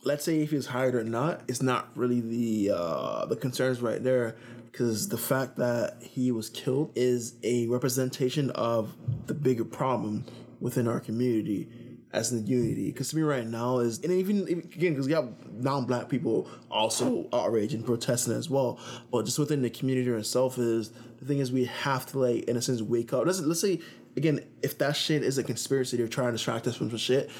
[0.04, 4.02] Let's say if he's hired or not, it's not really the uh the concerns right
[4.02, 4.36] there
[4.70, 8.94] because the fact that he was killed is a representation of
[9.26, 10.24] the bigger problem
[10.60, 11.68] within our community
[12.12, 12.92] as in unity.
[12.92, 17.28] Because to me right now is and even again because you have non-black people also
[17.32, 18.78] outraged and protesting as well.
[19.10, 22.56] But just within the community itself is the thing is we have to like in
[22.56, 23.26] a sense wake up.
[23.26, 23.80] Let's let's say
[24.16, 27.30] again if that shit is a conspiracy they're trying to distract us from some shit,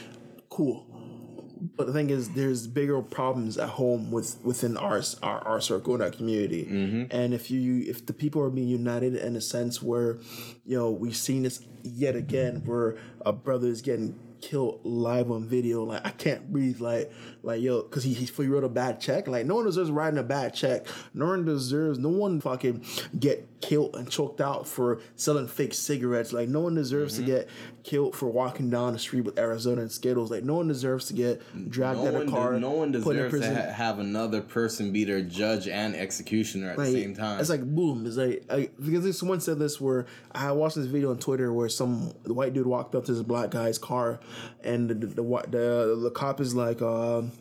[0.48, 0.86] cool.
[1.74, 5.94] But the thing is, there's bigger problems at home with within our our, our circle
[5.94, 6.64] and our community.
[6.64, 7.04] Mm-hmm.
[7.10, 10.18] And if you if the people are being united in a sense where,
[10.64, 15.48] you know, we've seen this yet again, where a brother is getting killed live on
[15.48, 17.10] video, like I can't breathe, like
[17.46, 19.28] like yo, because he he he wrote a bad check.
[19.28, 20.84] Like no one deserves writing a bad check.
[21.14, 21.96] No one deserves.
[21.96, 22.84] No one fucking
[23.18, 26.32] get killed and choked out for selling fake cigarettes.
[26.32, 27.48] Like no one deserves to get
[27.84, 30.28] killed for walking down the street with Arizona and Skittles.
[30.28, 32.58] Like no one deserves to get dragged No out of a car.
[32.58, 36.70] no one put in deserves to ha- have another person be their judge and executioner
[36.70, 37.38] at Like, the same time.
[37.38, 38.06] It's like boom.
[38.06, 41.68] It's like I, because someone said this where I watched this video on Twitter where
[41.68, 44.18] some the white dude walked up to this black guy's car,
[44.64, 47.32] and the the the, the, the cop is like, um,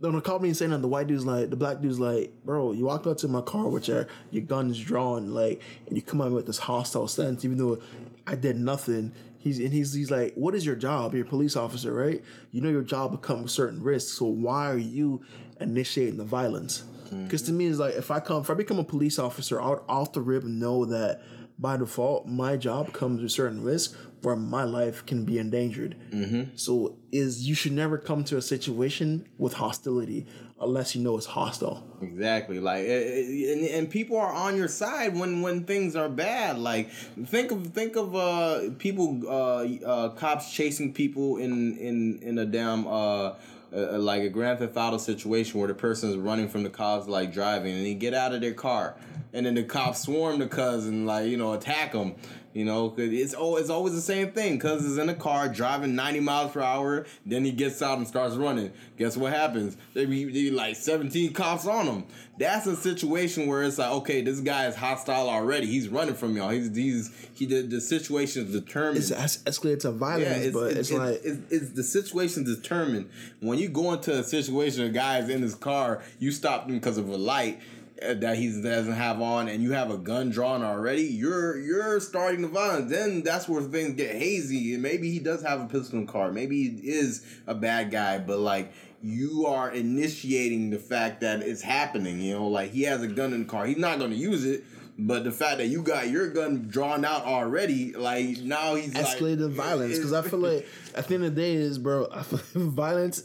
[0.00, 0.80] no, the cop ain't saying that.
[0.80, 3.68] The white dude's like, the black dude's like, bro, you walked up to my car
[3.68, 7.58] with your your guns drawn, like, and you come out with this hostile stance, even
[7.58, 7.78] though
[8.26, 9.12] I did nothing.
[9.38, 11.14] He's and he's he's like, what is your job?
[11.14, 12.22] You're a police officer, right?
[12.50, 14.12] You know your job comes with certain risks.
[14.12, 15.22] So why are you
[15.60, 16.84] initiating the violence?
[17.06, 17.24] Mm-hmm.
[17.24, 19.68] Because to me, it's like if I come, if I become a police officer, I
[19.68, 21.22] would off the rip know that
[21.60, 25.96] by default, my job comes with certain risk where my life can be endangered.
[26.10, 26.56] Mm-hmm.
[26.56, 30.26] So is you should never come to a situation with hostility
[30.60, 31.86] unless you know it's hostile.
[32.00, 32.60] Exactly.
[32.60, 36.58] Like, eh, eh, and, and people are on your side when when things are bad.
[36.58, 36.90] Like,
[37.26, 42.46] think of think of uh people uh, uh cops chasing people in in in a
[42.46, 43.34] damn uh.
[43.72, 47.06] Uh, like a Grand Theft Auto situation where the person is running from the cops,
[47.06, 48.96] like driving, and they get out of their car,
[49.32, 50.48] and then the cops swarm the
[50.86, 52.16] and like you know attack them.
[52.52, 54.58] You know, 'cause it's oh, it's always the same thing.
[54.58, 58.08] Cuz is in a car driving ninety miles per hour, then he gets out and
[58.08, 58.72] starts running.
[58.98, 59.76] Guess what happens?
[59.94, 62.04] They be, they be like seventeen cops on him.
[62.40, 65.68] That's a situation where it's like, okay, this guy is hostile already.
[65.68, 66.48] He's running from y'all.
[66.50, 68.96] He's he's he the, the situation is determined.
[68.96, 73.10] It's escalated to violence, but it's, like it's, it's the situation determined.
[73.38, 76.98] When you go into a situation, a guy's in his car, you stop him because
[76.98, 77.60] of a light
[78.02, 81.02] Uh, that he doesn't have on, and you have a gun drawn already.
[81.02, 82.90] You're you're starting the violence.
[82.90, 84.74] Then that's where things get hazy.
[84.74, 86.32] And maybe he does have a pistol in the car.
[86.32, 88.72] Maybe he is a bad guy, but like.
[89.02, 93.32] You are initiating the fact that it's happening, you know, like he has a gun
[93.32, 93.64] in the car.
[93.64, 94.62] He's not going to use it,
[94.98, 99.06] but the fact that you got your gun drawn out already, like now he's like,
[99.06, 102.08] escalated violence because I feel like at the end of the day is bro
[102.54, 103.22] violence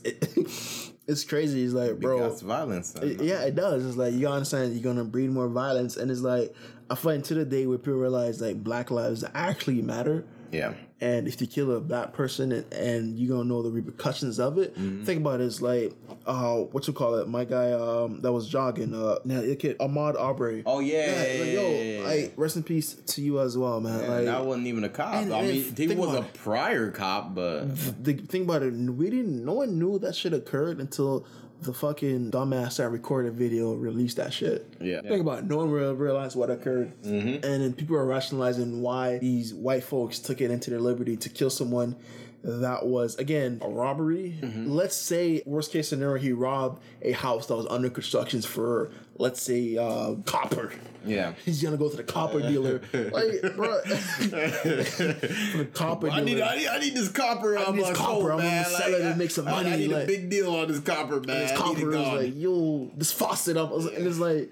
[1.07, 2.95] it's crazy it's like bro violence.
[2.95, 6.21] it- yeah it does it's like you understand you're gonna breed more violence and it's
[6.21, 6.53] like
[6.89, 10.73] I like until the day where people realize like black lives actually matter yeah.
[11.01, 14.57] And if you kill a black person and, and you gonna know the repercussions of
[14.57, 15.03] it Mm-hmm.
[15.03, 15.93] think about it, it's like
[16.25, 19.77] uh what you call it my guy um that was jogging uh now the kid
[19.79, 23.99] Ahmaud Arbery Oh yeah, like, yo like rest in peace to you as well man
[24.01, 25.13] Yeah, like that wasn't even a cop.
[25.15, 27.65] and I mean, he was a prior cop, but
[28.03, 29.43] the thing about it, we didn't.
[29.43, 31.25] No one knew that shit occurred until
[31.65, 34.73] the fucking dumbass that recorded video released that shit.
[34.79, 35.01] Yeah.
[35.01, 35.45] Think about it.
[35.45, 37.27] No one real realized what occurred, mm-hmm.
[37.27, 41.29] and then people are rationalizing why these white folks took it into their liberty to
[41.29, 41.95] kill someone.
[42.43, 44.37] That was again a robbery.
[44.39, 44.69] Mm-hmm.
[44.69, 49.41] Let's say worst case scenario, he robbed a house that was under construction for let's
[49.41, 50.71] say uh, copper.
[51.05, 51.33] yeah.
[51.45, 53.81] He's gonna go to the copper dealer, like, bro.
[53.85, 56.41] the copper I need.
[56.41, 57.57] I need, I need this copper.
[57.57, 58.31] I need this copper.
[58.31, 58.65] I'm gonna man.
[58.65, 61.15] sell it and make some money, I need like- a big deal on this copper,
[61.21, 61.25] man.
[61.25, 62.15] this I need copper it is gone.
[62.17, 63.71] like, yo, this faucet up.
[63.71, 64.51] I And it's like,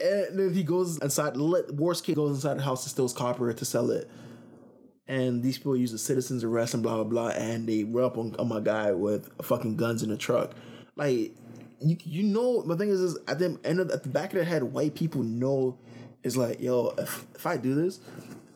[0.00, 3.52] and then he goes inside, let, worst case goes inside the house and steals copper
[3.52, 4.10] to sell it.
[5.06, 7.28] And these people use the citizen's arrest and blah, blah, blah.
[7.28, 10.52] And they run up on, on my guy with fucking guns in the truck.
[10.96, 11.34] Like,
[11.82, 14.36] you, you know, my thing is, is at the end of, at the back of
[14.36, 15.78] their head, white people know
[16.22, 18.00] it's like, yo, if, if I do this,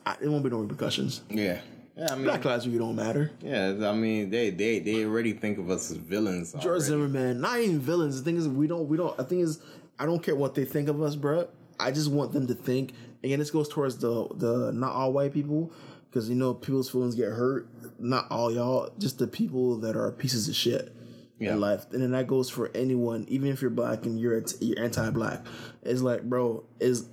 [0.04, 1.22] I, it won't be no repercussions.
[1.30, 1.60] yeah.
[1.98, 3.30] Yeah, I mean, Black lives really don't matter.
[3.40, 3.74] yeah.
[3.82, 6.52] I mean, they, they, they already think of us as villains.
[6.52, 6.84] George already.
[6.84, 8.18] Zimmerman, not even villains.
[8.18, 9.16] The thing is, we don't, we don't.
[9.16, 9.60] The thing is,
[9.98, 11.48] I don't care what they think of us, bruh.
[11.80, 12.92] I just want them to think.
[13.24, 15.72] Again, this goes towards the the not all white people,
[16.10, 17.66] because you know people's feelings get hurt.
[17.98, 20.94] Not all y'all, just the people that are pieces of shit
[21.38, 21.52] Yeah.
[21.52, 21.86] in life.
[21.92, 25.44] And then that goes for anyone, even if you're black and you're you're anti-black.
[25.82, 27.08] It's like, bro, is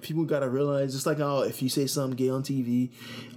[0.00, 2.90] people gotta realize just like oh if you say something gay on TV,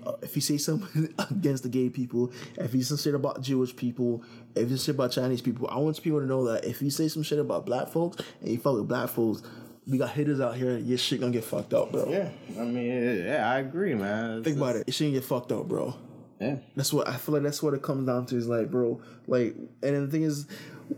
[0.06, 3.42] uh, if you say something against the gay people, if you say some shit about
[3.42, 4.24] Jewish people,
[4.56, 7.08] if you say about Chinese people, I want people to know that if you say
[7.08, 9.42] some shit about black folks and you fuck with black folks,
[9.88, 10.78] we got hitters out here.
[10.78, 12.10] Your shit gonna get fucked up, bro.
[12.10, 14.40] Yeah, I mean, yeah, I agree, man.
[14.40, 14.94] It's Think about it.
[14.94, 15.96] Shit gonna get fucked up, bro.
[16.40, 16.58] Yeah.
[16.76, 17.44] That's what I feel like.
[17.44, 18.36] That's what it comes down to.
[18.36, 20.48] Is like, bro, like, and then the thing is,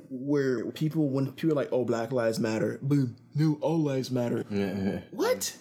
[0.10, 4.43] where people when people are like, oh, Black Lives Matter, boom, new all lives matter.
[5.12, 5.56] What?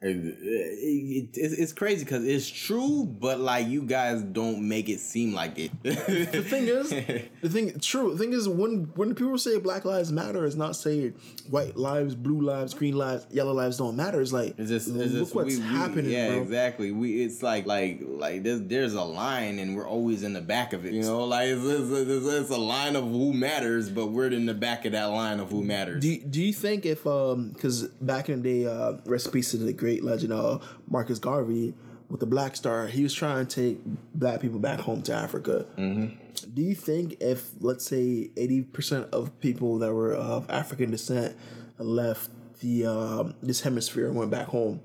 [0.00, 5.00] It- it- it's, it's crazy because it's true, but like you guys don't make it
[5.00, 5.72] seem like it.
[5.82, 8.12] The thing is, the thing true.
[8.12, 11.14] The thing is, when when people say Black Lives Matter, it's not saying
[11.50, 14.20] white lives, blue lives, green lives, yellow lives don't matter.
[14.20, 16.42] It's like It's just, it's look just what's we, we- happening, Yeah, bro.
[16.42, 16.92] exactly.
[16.92, 20.72] We it's like like like there's there's a line and we're always in the back
[20.74, 20.92] of it.
[20.92, 24.54] You know, like it's, it's, it's, a line of who matters, but we're in the
[24.54, 26.02] back of that line of who matters.
[26.02, 29.56] Do you, do you think if um because back in the day, uh, recipes to
[29.56, 31.74] the great legend uh Marcus Garvey
[32.08, 33.80] with the Black Star, he was trying to take
[34.14, 35.66] black people back home to Africa.
[35.76, 36.14] Mm-hmm.
[36.54, 41.36] Do you think if let's say eighty percent of people that were of African descent
[41.78, 44.80] left the um, this hemisphere and went back home,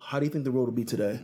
[0.00, 1.20] how do you think the world would be today?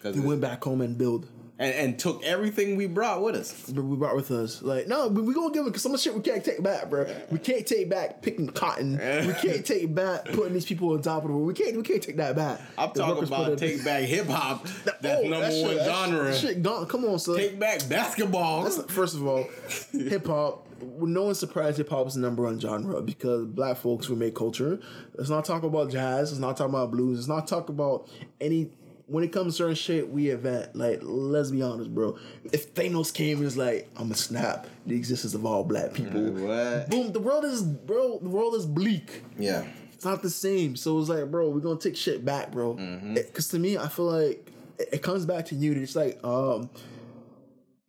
[0.00, 1.26] 'Cause They went back home and build.
[1.62, 3.70] And, and took everything we brought with us.
[3.70, 4.62] But we brought with us.
[4.62, 7.06] Like, no, we, we gonna give it some shit we can't take back, bro.
[7.30, 8.92] We can't take back picking cotton.
[8.92, 11.46] We can't take back putting these people on top of the world.
[11.46, 12.60] We can't we can't take that back.
[12.76, 14.66] I'm The talking about take back hip hop.
[14.84, 16.34] That's Oh, number that shit- one genre.
[16.34, 16.86] Shit, gone.
[16.86, 17.36] Come on, son.
[17.36, 18.64] Take back basketball.
[18.64, 19.48] That's- First of all,
[19.92, 20.66] hip hop.
[20.98, 24.34] No one's surprised hip hop is the number one genre because black folks will make
[24.34, 24.80] culture.
[25.14, 26.32] Let's not talk about jazz.
[26.32, 27.18] Let's not talk about blues.
[27.18, 28.08] Let's not talk about
[28.40, 28.70] any.
[29.06, 30.74] When it comes to certain shit, we invent.
[30.76, 32.16] Like, let's be honest, bro.
[32.44, 36.20] If Thanos came and was like, "I'm gonna snap the existence of all black people,"
[36.30, 36.88] what?
[36.88, 38.18] boom, the world is, bro.
[38.20, 39.22] The world is bleak.
[39.38, 39.64] Yeah.
[39.92, 40.76] It's not the same.
[40.76, 42.74] So it's like, bro, we're gonna take shit back, bro.
[43.14, 45.82] Because to me, I feel like it, it comes back to unity.
[45.82, 46.70] It's like, um,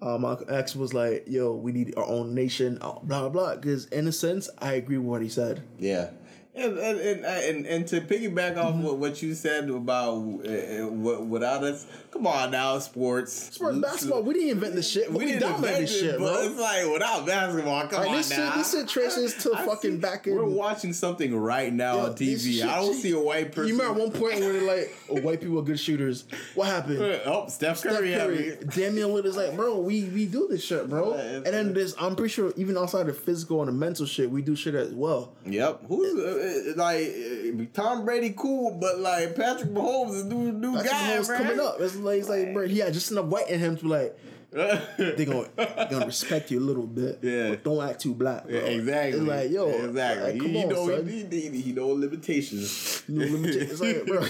[0.01, 3.55] uh, my ex was like, "Yo, we need our own nation." uh, Blah blah blah.
[3.55, 5.63] Because in a sense, I agree with what he said.
[5.79, 6.09] Yeah.
[6.55, 8.99] And, and, and, and, and to piggyback off Mm-hmm.
[8.99, 13.33] what, you said about uh, what- without us, come on now, sports.
[13.55, 15.11] Sports basketball, we didn't invent this shit.
[15.11, 16.43] We we, dominate invent this shit, bro.
[16.43, 18.55] it's like without basketball, come Like, on this shit- now.
[18.55, 22.13] this shit traces to I fucking see- back in- We're watching something right now on
[22.13, 22.53] TV.
[22.59, 23.69] shit- I don't see a white person.
[23.69, 26.67] You remember at one point where they're like, oh, "White people are good shooters." What
[26.67, 26.99] happened?
[27.25, 28.13] Oh, Steph Steph Curry.
[28.13, 28.57] Curry, Curry.
[28.75, 31.13] Damian Lillard's like, bro, we we do this shit, bro.
[31.13, 34.41] And then this, I'm pretty sure, even outside the physical and the mental shit, we
[34.43, 35.31] do shit as well.
[35.45, 35.81] Yep.
[35.87, 38.33] Who's uh, like uh, Tom Brady?
[38.37, 41.43] Cool, but like Patrick Mahomes is new new That's guy, what's man.
[41.43, 41.75] coming up.
[41.79, 44.19] It's like, it's like, bro, he had just enough white in him to be like,
[44.53, 47.19] they gonna they gonna respect you a little bit.
[47.23, 47.49] Yeah.
[47.51, 48.43] but don't act too black.
[48.43, 48.53] Bro.
[48.53, 49.19] Yeah, exactly.
[49.19, 50.31] It's like, yo, exactly.
[50.33, 51.07] like, come he on, know son.
[51.07, 53.03] he, he, he know limitations.
[53.07, 54.23] No limita- It's like, bro.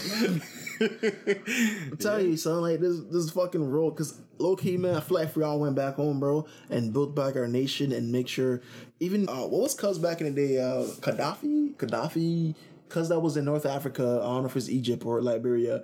[1.91, 5.17] I'm telling you, son, like this this fucking role, cause low key, man, I feel
[5.17, 8.27] like if we all went back home, bro, and built back our nation and make
[8.27, 8.61] sure,
[9.03, 12.55] even uh, what was Cuz back in the day, uh, Gaddafi, Gaddafi,
[12.89, 14.03] Cuz that was in North Africa.
[14.21, 15.83] I don't know if it's Egypt or Liberia.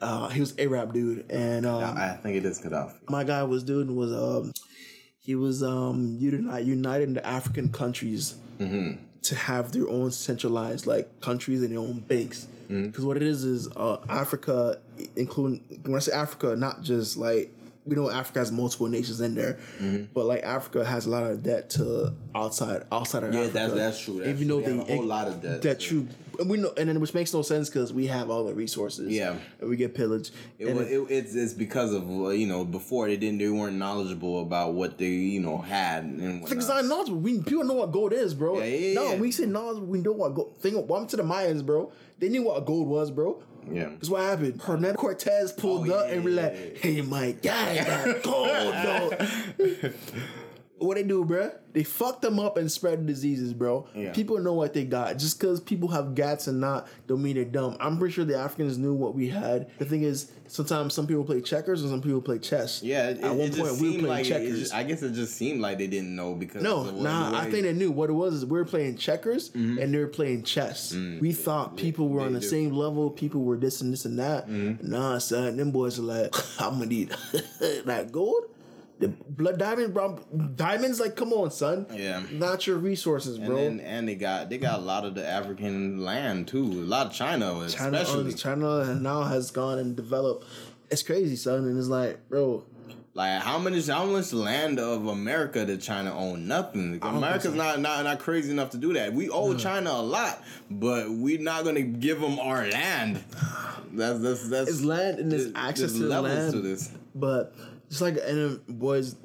[0.00, 2.94] Uh, he was Arab dude, and um, I think it is Gaddafi.
[3.08, 4.52] my guy was doing was um
[5.20, 8.34] he was um unite, uniting the African countries
[9.22, 12.46] to have their own centralized like countries and their own banks.
[12.68, 14.78] Because what it is is uh, Africa,
[15.14, 17.52] including when I say Africa, not just like
[17.86, 19.58] we know Africa has multiple nations in there,
[20.12, 23.52] but like Africa has a lot of debt to outside outside of Yeah, Africa.
[23.54, 24.60] that's- that's true, that's Even true.
[24.60, 25.62] though They they, a whole lot of debt.
[25.62, 26.06] That true.
[26.38, 29.08] And we know, and then which makes no sense because we have all the resources.
[29.10, 29.36] Yeah.
[29.58, 30.32] and we get pillaged.
[30.58, 33.76] It, was, it, it's it's because of uh, you know before they didn't they weren't
[33.78, 36.68] knowledgeable about what they you know had and whatnot.
[36.68, 37.20] not knowledgeable.
[37.20, 38.58] We people know what gold is, bro.
[38.58, 39.18] Yeah, yeah, no, yeah.
[39.18, 39.86] we say knowledgeable.
[39.86, 40.56] We know what gold.
[40.60, 41.90] Think of welcome to the Mayans, bro.
[42.18, 43.42] They knew what gold was, bro.
[43.70, 43.88] Yeah.
[43.90, 44.60] That's what happened.
[44.62, 46.76] Hernando Cortez pulled Oh, up yeah, and be yeah, like.
[46.78, 49.18] "Hey, my guy got gold,
[49.58, 49.90] though."
[50.78, 51.52] what they do, bro?
[51.72, 53.86] They fucked them up and spread diseases, bro.
[53.94, 54.12] Yeah.
[54.12, 55.18] People know what they got.
[55.18, 57.76] Just because people have gats and not, don't mean they're dumb.
[57.80, 59.70] I'm pretty sure the Africans knew what we had.
[59.78, 62.82] The thing is, sometimes some people play checkers and some people play chess.
[62.82, 64.72] Yeah, it, at one just point we were seemed playing like checkers.
[64.72, 67.38] I guess it just seemed like they didn't know because No, nah.
[67.38, 68.34] I think they knew what it was.
[68.34, 69.78] Is we were playing checkers mm-hmm.
[69.78, 70.92] and they were playing chess.
[70.92, 72.46] Mm, we thought people were on the do.
[72.46, 73.10] same level.
[73.10, 74.48] People were this and this and that.
[74.48, 74.90] Mm-hmm.
[74.90, 75.56] Nah, son.
[75.56, 77.08] Them boys are like, I'm gonna need
[77.84, 78.44] that gold.
[78.98, 80.18] The blood diamond, bro.
[80.54, 81.86] Diamonds, like, come on, son.
[81.92, 82.22] Yeah.
[82.32, 83.56] Not your resources, and bro.
[83.56, 86.64] then and they got they got a lot of the African land too.
[86.64, 88.32] A lot of China, China, especially.
[88.32, 90.46] China now has gone and developed.
[90.90, 91.64] It's crazy, son.
[91.66, 92.64] And it's like, bro,
[93.12, 96.46] Like how many how much land of America did China own?
[96.46, 96.98] Nothing.
[97.02, 99.12] America's not, not not crazy enough to do that.
[99.14, 103.22] We owe China a lot, but we're not gonna give them our land.
[103.92, 106.52] That's that's that's it's land and there's access to the land.
[106.52, 106.90] to this.
[107.14, 107.54] But
[107.88, 109.16] just like and then boys,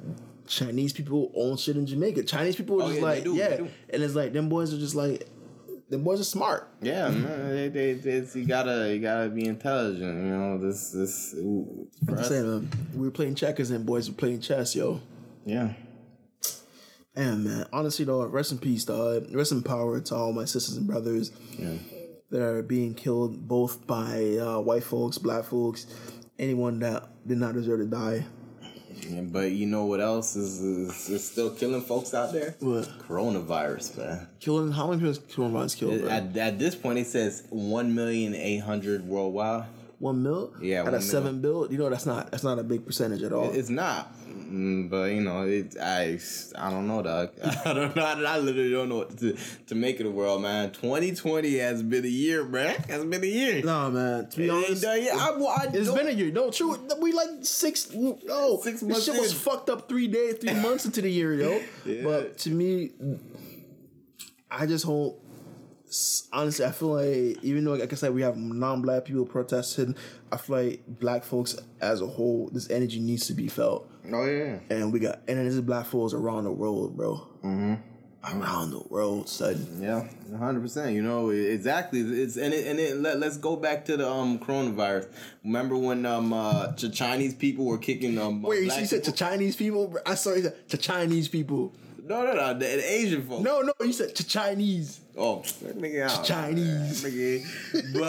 [0.46, 2.22] Chinese people own shit in Jamaica.
[2.24, 3.56] Chinese people are Oh, just yeah, like do, yeah,
[3.90, 5.28] and it's like them boys are just like
[5.88, 6.68] the boys are smart.
[6.80, 10.24] Yeah, man, they, they, they, you gotta you gotta be intelligent.
[10.24, 11.34] You know this this.
[11.34, 15.00] I'm saying, man, we were playing checkers and boys were playing chess, yo.
[15.44, 15.74] yeah.
[17.14, 19.26] And man, honestly though, rest in peace, dog.
[19.34, 21.74] Rest in power to all my sisters and brothers Yeah.
[22.30, 25.86] that are being killed both by uh, white folks, black folks,
[26.38, 28.24] anyone that did not deserve to die.
[29.32, 32.54] But you know what else is, is, is still killing folks out there?
[32.60, 32.88] What?
[33.08, 34.28] Coronavirus, man.
[34.40, 36.02] Killing how many people coronavirus killed?
[36.10, 39.64] At, at this point, it says one million eight hundred worldwide.
[39.98, 40.52] one mil?
[40.60, 41.68] Yeah, Out of seven bill?
[41.70, 43.50] You know that's not that's not a big percentage at all.
[43.50, 44.12] It's not,
[44.52, 46.18] Mm, but you know, it, I
[46.58, 47.30] I don't know, dog.
[47.64, 48.04] I don't know.
[48.04, 49.34] I literally don't know what to
[49.68, 50.70] to make of the world, man.
[50.72, 52.76] Twenty twenty has been a year, bruh.
[52.90, 53.62] Has been a year.
[53.64, 54.28] No, man.
[54.28, 56.30] To be It- honest, it- yeah, I, well, I It's don't- been a year.
[56.30, 56.76] No, true.
[57.00, 57.88] We like six.
[57.94, 61.32] Oh, Six this months shit was fucked up three days, three months into the year,
[61.34, 61.62] yo.
[61.86, 62.02] Yeah.
[62.04, 62.90] But to me,
[64.50, 65.18] I just hope.
[66.32, 69.94] Honestly, I feel like even though, like I said, we have non-black people protesting,
[70.30, 73.90] I feel like black folks as a whole, this energy needs to be felt.
[74.10, 74.58] Oh yeah.
[74.70, 77.26] And we got, and then there's black folks around the world, bro.
[77.44, 77.74] Mm-hmm.
[78.24, 79.78] Around the world, son.
[79.80, 80.06] Yeah,
[80.38, 80.94] hundred percent.
[80.94, 82.00] You know exactly.
[82.00, 85.08] It's and it, and it, let, let's go back to the um coronavirus.
[85.44, 89.12] Remember when um uh the Chinese people were kicking um Wait, black you said to?
[89.12, 89.96] Chinese people?
[90.06, 91.74] I saw you said to Chinese people.
[92.04, 93.42] no no no the, the Asian folks.
[93.42, 95.00] No, no, you said to Chinese.
[95.16, 96.24] Oh nigga out.
[96.24, 97.04] Chinese.
[97.04, 97.92] nigga.
[97.92, 98.02] But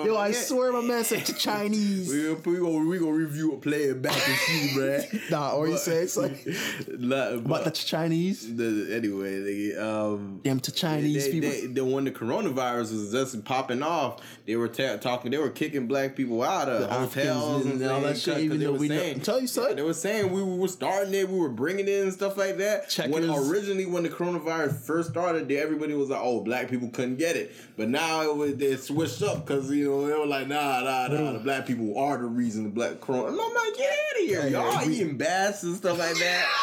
[0.00, 0.32] um, Yo, I yeah.
[0.34, 2.08] swear my man said to Chinese.
[2.12, 5.30] We gonna, we gonna we gonna review a player back and see, bruh.
[5.30, 6.46] Nah, or you say it's like
[6.98, 8.54] Nah, about but the Chinese.
[8.56, 11.50] the, anyway, nigga, um, Them to Chinese they, people.
[11.50, 15.30] They, the when the coronavirus was just popping off, they were ta- talking.
[15.30, 18.72] They were kicking black people out of The hotels and, all that shit, even though
[18.72, 19.70] we know- tell you, something.
[19.72, 22.56] yeah, they were saying we were starting it, we were bringing it and stuff like
[22.58, 22.92] that.
[23.08, 27.16] When originally when the coronavirus first started, they, everybody was like, "Oh, black people couldn't
[27.16, 30.48] get it," but now it was they switched up because you know they were like,
[30.48, 31.32] "Nah, nah, nah, mm.
[31.34, 34.28] the black people are the reason the black corona." And I'm like, "Get out of
[34.28, 36.46] here, Yeah, y'all eating bats and stuff like that."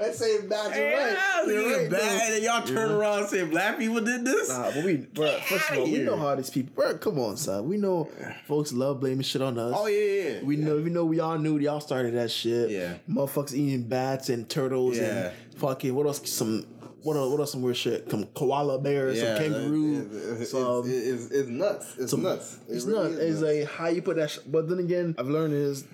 [0.00, 1.44] I say you're Yeah, right.
[1.46, 1.98] you're You're right, bro.
[2.00, 4.48] bad, and y'all turn around and say black people did this.
[4.48, 6.72] Nah, but we, bro, first of all, we know how these people.
[6.74, 7.68] Bro, come on, son.
[7.68, 8.08] We know
[8.48, 9.74] folks love blaming shit on us.
[9.76, 10.42] Oh yeah, yeah.
[10.42, 12.70] We know, we know, we all knew y'all started that shit.
[12.70, 12.94] Yeah.
[13.08, 15.04] motherfuckers eating bats and turtles Yeah.
[15.30, 16.28] and fucking what else?
[16.28, 16.66] Some
[17.02, 17.30] what else?
[17.30, 17.52] What else?
[17.52, 18.10] Some weird shit.
[18.10, 20.82] Some koala bears, Yeah, some kangaroo, it- it- some.
[20.86, 21.96] It's, it's, it's nuts.
[21.98, 22.58] It's some- nuts.
[22.68, 23.20] It It's really not.
[23.20, 23.54] is It's nuts.
[23.70, 24.30] like how you put that.
[24.30, 25.84] Sh- but then again, I've learned is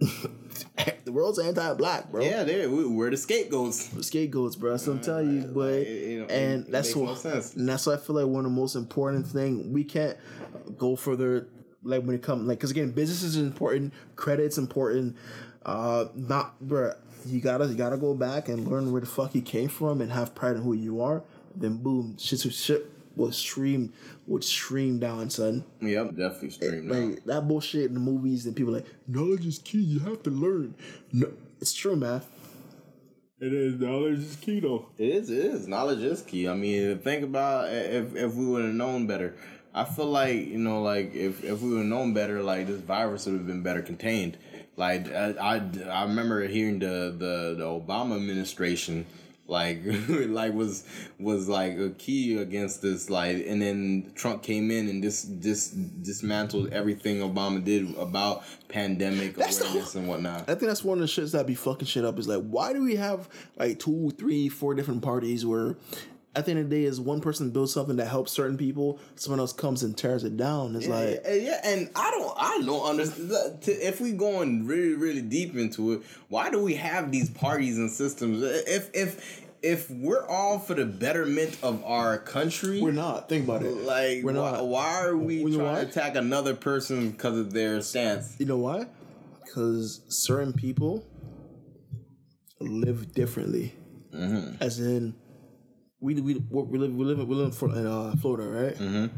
[1.04, 2.22] the world's anti-black, bro.
[2.22, 3.90] yeah, they we, we're the scapegoats.
[4.06, 4.76] scapegoats, bro.
[4.76, 7.94] So I'm telling you, but it- know, and it that's no what, and that's why
[7.94, 10.16] I feel like one of the most important thing we can't
[10.76, 11.48] go further.
[11.84, 15.16] Like when it comes, like, because again, business is important, credit's important.
[15.64, 16.92] Uh, not, bro.
[17.30, 20.10] You gotta, you gotta go back and learn where the fuck you came from and
[20.12, 21.22] have pride in who you are.
[21.54, 23.92] Then boom, shit, shit will stream,
[24.26, 25.64] would stream down, son.
[25.80, 26.94] Yep, definitely eh, stream now.
[26.94, 29.78] Like that bullshit in the movies, and people like knowledge is key.
[29.78, 30.74] You have to learn.
[31.12, 32.22] No, it's true, man.
[33.40, 34.86] It is knowledge is key though.
[34.96, 35.30] It is.
[35.30, 35.68] It is.
[35.68, 36.48] Knowledge is key.
[36.48, 39.36] I mean, think about if if we would have known better.
[39.74, 42.80] I feel like you know, like if if we would have known better, like this
[42.80, 44.38] virus would have been better contained.
[44.78, 49.04] Like I I, I remember hearing the the the Obama administration.
[49.48, 50.84] Like, like was
[51.18, 53.08] was like a key against this.
[53.08, 59.36] Like, and then Trump came in and dis dis dismantled everything Obama did about pandemic
[59.36, 60.42] That's awareness and whatnot.
[60.42, 62.18] I think that's one of the shits that be fucking shit up.
[62.18, 65.76] Is like, why do we have like two, three, four different parties where
[66.34, 69.00] at the end of the day is one person builds something that helps certain people,
[69.16, 70.76] someone else comes and tears it down.
[70.76, 73.58] It's like yeah, yeah, and I don't, I don't understand.
[73.66, 77.90] If we going really, really deep into it, why do we have these parties and
[77.90, 78.42] systems?
[78.42, 83.28] If, if, if we're all for the betterment of our country, we're not.
[83.28, 83.72] Think about it.
[83.72, 84.66] like, we're why, not.
[84.66, 88.36] why are we You trying to attack another person because of their stance?
[88.38, 88.86] You know why?
[89.44, 91.04] Because certain people
[92.60, 93.74] live differently.
[94.12, 94.62] Mm-hmm.
[94.62, 95.14] As in,
[96.00, 99.10] we we we live we live we live in uh, Florida, right?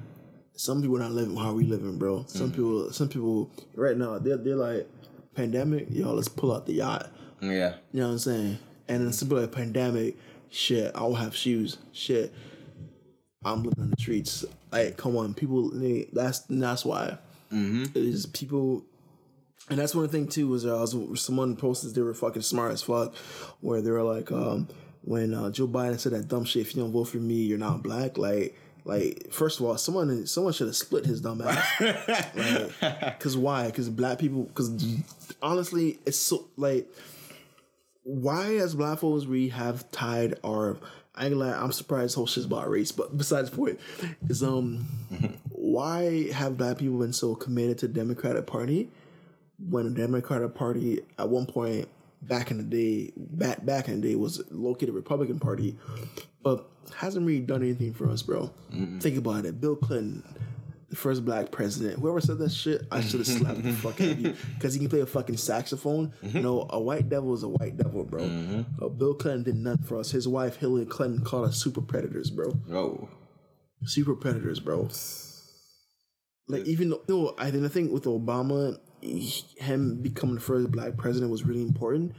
[0.55, 2.24] Some people are not living how we living, bro.
[2.26, 4.89] Some people some people right now they're they're like
[5.35, 7.11] pandemic, yo, let's pull out the yacht.
[7.41, 8.59] Yeah, You know what I'm saying?
[8.89, 10.16] And then some people like pandemic,
[10.51, 11.78] shit, I don't have shoes.
[11.93, 12.35] Shit.
[13.43, 14.45] I'm living on the streets.
[14.70, 17.16] Like, come on, people they, that's that's why.
[17.51, 18.85] It is people
[19.70, 22.72] and that's one thing too was uh, I was someone posted they were fucking smart
[22.72, 23.14] as fuck,
[23.61, 24.68] where they were like, um,
[25.03, 27.59] when uh, Joe Biden said that dumb shit, if you don't vote for me, you're
[27.59, 28.18] not black.
[28.18, 31.80] Like, like first of all, someone someone should have split his dumb ass.
[32.34, 33.70] like, Cause why?
[33.70, 34.51] Cause black people.
[34.55, 34.70] Cause
[35.42, 36.86] honestly, it's so like,
[38.03, 40.78] why as black folks we have tied our
[41.14, 42.92] I ain't lie, I'm surprised whole shit's about race.
[42.92, 43.80] But besides the point,
[44.28, 44.86] is um,
[45.51, 48.88] why have black people been so committed to Democratic Party
[49.68, 51.88] when the Democratic Party at one point
[52.23, 55.77] back in the day, back back in the day was located Republican Party,
[56.43, 58.51] but hasn't really done anything for us, bro.
[59.01, 59.61] Think about it.
[59.61, 60.23] Bill Clinton.
[60.89, 62.01] The first black president.
[62.01, 64.81] Whoever said that shit, I should have slapped the fuck out of you because he
[64.81, 66.12] can play a fucking saxophone.
[66.21, 68.25] No, a white devil is a white devil, bro.
[68.83, 70.11] Uh, Bill Clinton did nothing for us.
[70.11, 72.53] His wife Hillary Clinton called us super predators, bro.
[72.73, 73.09] Oh,
[73.85, 74.89] Super predators, bro.
[76.49, 80.70] Like even though no, I think I think with Obama, he- him becoming the first
[80.70, 82.12] black president was really important,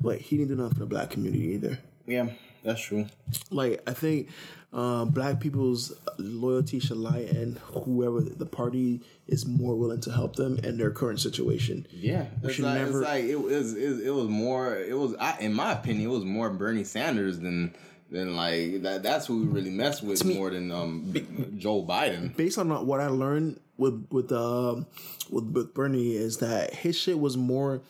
[0.00, 1.78] but he didn't do nothing for the black community either.
[2.06, 2.26] yeah,
[2.64, 3.06] that's true.
[3.50, 4.28] Like I think
[4.72, 10.36] uh, black people's loyalty should lie in whoever the party is more willing to help
[10.36, 11.86] them in their current situation.
[11.90, 15.14] Yeah, it's should like, never- it's like it was it, it was more it was
[15.20, 17.74] I, in my opinion it was more Bernie Sanders than
[18.12, 19.02] than like that.
[19.02, 21.12] That's who we really messed with me- more than um
[21.58, 22.36] Joe Biden.
[22.36, 24.86] Based on what I learned with with um
[25.30, 27.80] with, with Bernie is that his shit was more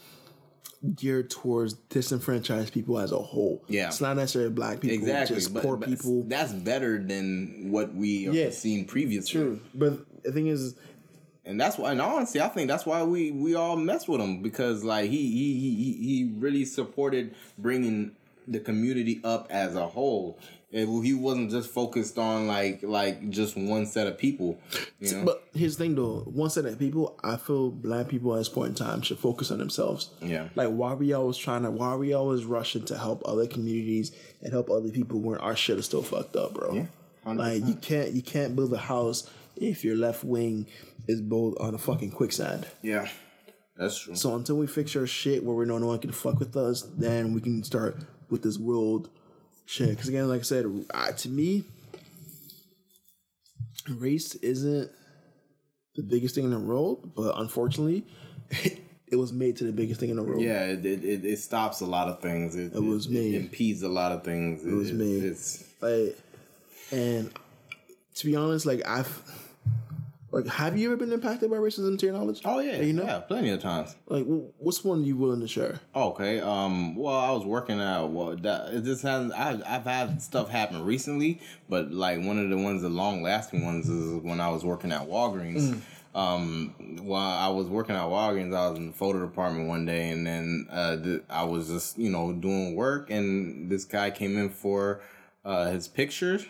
[0.96, 3.62] geared towards disenfranchised people as a whole.
[3.68, 3.86] Yeah.
[3.88, 6.24] it's not necessarily black people, Exactly, just but, poor but people.
[6.24, 8.50] That's better than what we have Yeah.
[8.50, 9.40] seen previously.
[9.40, 10.74] True, but the thing is,
[11.44, 11.92] and that's why.
[11.92, 15.18] And honestly, I think that's why we we all mess with him because like he
[15.30, 18.12] he he- he really supported bringing
[18.46, 20.38] the community up as a whole.
[20.74, 24.58] And he wasn't just focused on like like just one set of people.
[25.00, 25.24] You know?
[25.26, 28.48] But here's the thing though, one set of people, I feel black people at this
[28.48, 30.08] point in time should focus on themselves.
[30.22, 30.48] Yeah.
[30.54, 34.50] Like why we always trying to why we always rushing to help other communities and
[34.50, 36.72] help other people when our shit is still fucked up, bro.
[36.72, 36.86] Yeah,
[37.26, 37.36] 100%.
[37.36, 40.66] Like you can't you can't build a house if your left wing
[41.06, 42.66] is both on a fucking quicksand.
[42.80, 43.08] yeah,
[43.76, 44.14] that's true.
[44.14, 46.80] So until we fix our shit where we know no one can fuck with us,
[46.96, 47.98] then we can start
[48.32, 49.10] with this world
[49.66, 49.90] shit.
[49.90, 51.64] Because again, like I said, uh, to me,
[53.88, 54.90] race isn't
[55.94, 58.04] the biggest thing in the world, but unfortunately,
[58.50, 60.40] it was made to the biggest thing in the world.
[60.40, 62.56] Yeah, it, it, it, it stops a lot of things.
[62.56, 63.34] It, it was made.
[63.34, 64.64] impedes a lot of things.
[64.64, 65.22] It, was made.
[65.22, 66.18] It's Like,
[66.90, 67.30] and
[68.16, 69.22] to be honest, like I've.
[70.32, 72.40] Like, have you ever been impacted by racism to your knowledge?
[72.46, 73.94] oh yeah, you know, yeah, plenty of times.
[74.06, 75.78] like, wh- what's one you willing to share?
[75.94, 76.40] Okay.
[76.40, 76.96] Um.
[76.96, 78.34] Well, I was working at well.
[78.36, 79.34] That it just hasn't.
[79.34, 83.64] I, I've had stuff happen recently, but like one of the ones, the long lasting
[83.64, 85.80] ones, is when I was working at Walgreens.
[86.14, 86.74] Um.
[87.02, 90.26] While I was working at Walgreens, I was in the photo department one day, and
[90.26, 94.48] then uh, th- I was just you know doing work, and this guy came in
[94.50, 95.00] for
[95.44, 96.46] uh, his pictures.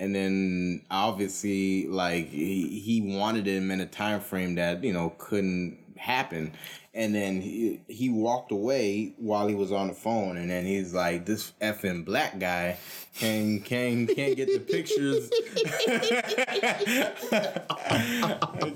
[0.00, 5.12] And then obviously, like he, he wanted him in a time frame that you know
[5.18, 6.52] couldn't happen.
[6.94, 10.94] And then he, he walked away while he was on the phone, and then he's
[10.94, 12.78] like, "This effing black guy
[13.14, 15.28] can can can't get the pictures,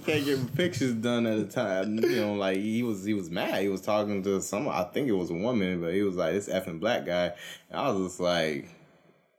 [0.04, 3.62] can't get pictures done at a time." You know, like he was he was mad.
[3.62, 6.34] He was talking to someone I think it was a woman, but he was like,
[6.34, 7.32] "This effing black guy."
[7.70, 8.68] And I was just like.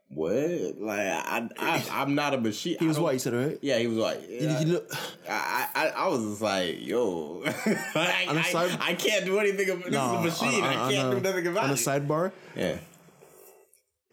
[0.08, 0.80] What?
[0.80, 2.76] Like I, I, I'm not a machine.
[2.78, 3.58] He was white, you said, right?
[3.60, 4.20] Yeah, he was white.
[4.28, 4.60] Yeah.
[4.60, 4.82] You know,
[5.28, 9.38] I, I, I was just like, yo, I, On the I, side- I can't do
[9.40, 9.68] anything.
[9.70, 10.64] About, no, this is a machine.
[10.64, 11.76] on- I on can't a- do nothing about on a it.
[11.78, 12.32] sidebar.
[12.54, 12.78] yeah,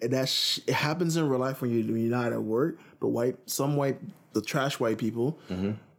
[0.02, 2.80] and that sh- it happens in real life when you when you're not at work.
[3.00, 4.00] But white, some white,
[4.34, 5.40] the trash white people,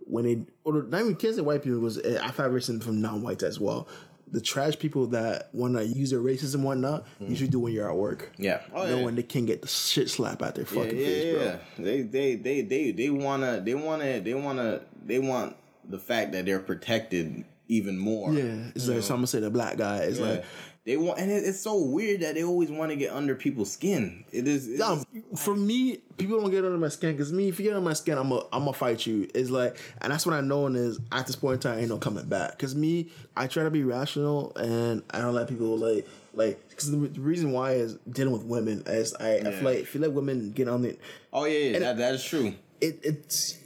[0.01, 3.01] when they or not even kids and white people was eh, I've had racism from
[3.01, 3.87] non-whites as well.
[4.35, 7.53] The trash people that want to use their racism and whatnot usually mm.
[7.53, 8.33] do when you're at work.
[8.37, 8.63] yeah.
[8.75, 9.05] Oh, No yeah.
[9.05, 11.45] when they can get the shit slap out their fucking yeah, face, bro.
[11.45, 11.57] yeah.
[11.79, 15.57] They, they, they, they, they wanna, they wanna, they wanna, they want
[15.89, 18.33] the fact that they're protected even more.
[18.33, 20.27] Yeah, it's like someone say the black guy is Yeah.
[20.27, 20.45] like,
[20.85, 23.73] they want, and it, it's so weird that they always want to get under people's
[23.73, 24.25] skin.
[24.33, 24.69] It is.
[24.69, 24.79] It's,
[25.37, 27.95] for me, people don't get under my skin because me, if you get under my
[27.95, 29.27] skin, I'm a, I'm gonna fight you.
[29.35, 30.67] It's like, and that's what I know.
[30.67, 32.53] And is at this point in time, ain't no coming back.
[32.53, 36.91] Because me, I try to be rational, and I don't let people like, like, because
[36.91, 38.83] the, the reason why is dealing with women.
[38.85, 41.01] As I, I feel like if you let women get on it,
[41.33, 42.55] oh yeah, yeah that, that is true.
[42.81, 43.59] it, it's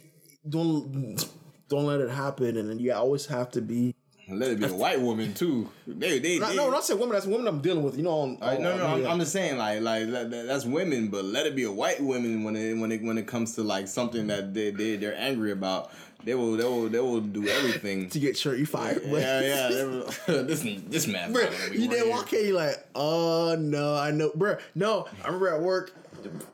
[0.49, 1.25] don't
[1.69, 3.95] don't let it happen, and then you always have to be.
[4.31, 5.71] Let it be a white woman too.
[5.87, 7.11] They, they, Not, they, no, not say women.
[7.11, 7.97] That's women I'm dealing with.
[7.97, 9.11] You know, on, no, no, I'm, yeah.
[9.11, 12.01] I'm just saying, like, like that, that- that's women, but let it be a white
[12.03, 15.17] woman when it when it when it comes to like something that they they they're
[15.17, 15.91] angry about.
[16.25, 18.09] They will they will they will do everything.
[18.11, 19.03] to get shirt, you fired.
[19.07, 19.85] yeah, yeah.
[19.85, 20.11] will-
[20.45, 24.57] this this man, Bro, you didn't walk in, you're like, oh no, I know, bro.
[24.75, 25.95] No, I remember at work,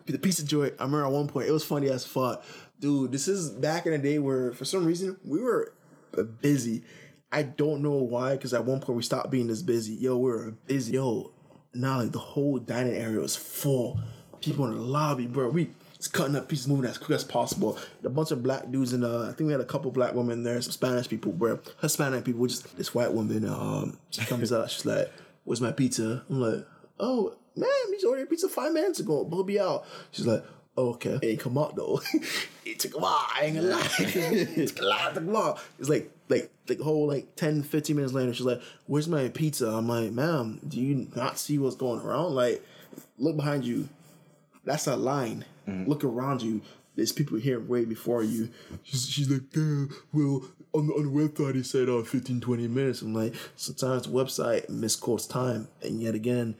[0.06, 0.66] the, the of joy.
[0.78, 2.44] I remember at one point, it was funny as fuck,
[2.78, 3.10] dude.
[3.10, 5.72] This is back in the day where, for some reason, we were
[6.40, 6.82] busy.
[7.34, 9.94] I don't know why, because at one point we stopped being this busy.
[9.94, 10.92] Yo, we were busy.
[10.92, 11.32] Yo,
[11.74, 13.98] now like the whole dining area was full.
[14.40, 15.48] people in the lobby, bro.
[15.48, 17.76] We just cutting up pieces, moving as quick as possible.
[18.04, 20.44] A bunch of black dudes and uh, I think we had a couple black women
[20.44, 21.58] there, some Spanish people, bro.
[21.80, 23.48] Hispanic people, just this white woman.
[23.48, 25.10] Um, she comes out, she's like,
[25.42, 26.64] "Where's my pizza?" I'm like,
[27.00, 29.22] "Oh, man, we just ordered pizza five minutes ago.
[29.22, 30.44] We'll be out." She's like.
[30.76, 31.18] Okay.
[31.22, 32.00] It ain't come out though.
[32.64, 33.26] it took a while.
[33.34, 33.88] I ain't gonna lie.
[33.98, 35.14] it took a lot.
[35.14, 35.58] Took a while.
[35.78, 38.34] It's like like like whole like 10, 15 minutes later.
[38.34, 42.34] She's like, "Where's my pizza?" I'm like, "Ma'am, do you not see what's going around?
[42.34, 42.64] Like,
[43.18, 43.88] look behind you.
[44.64, 45.44] That's a line.
[45.66, 46.60] Look around you.
[46.94, 48.50] There's people here way before you.
[48.82, 52.68] She's, she's like, yeah, well, on the, on the website it said uh, 15, 20
[52.68, 53.02] minutes.
[53.02, 55.68] I'm like, sometimes the website misquotes time.
[55.82, 56.54] And yet again,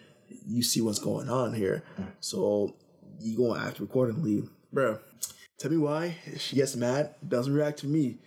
[0.47, 1.85] you see what's going on here.
[2.21, 2.75] So
[3.21, 4.45] you to act accordingly.
[4.73, 4.99] Bro,
[5.59, 8.19] tell me why she gets mad, doesn't react to me.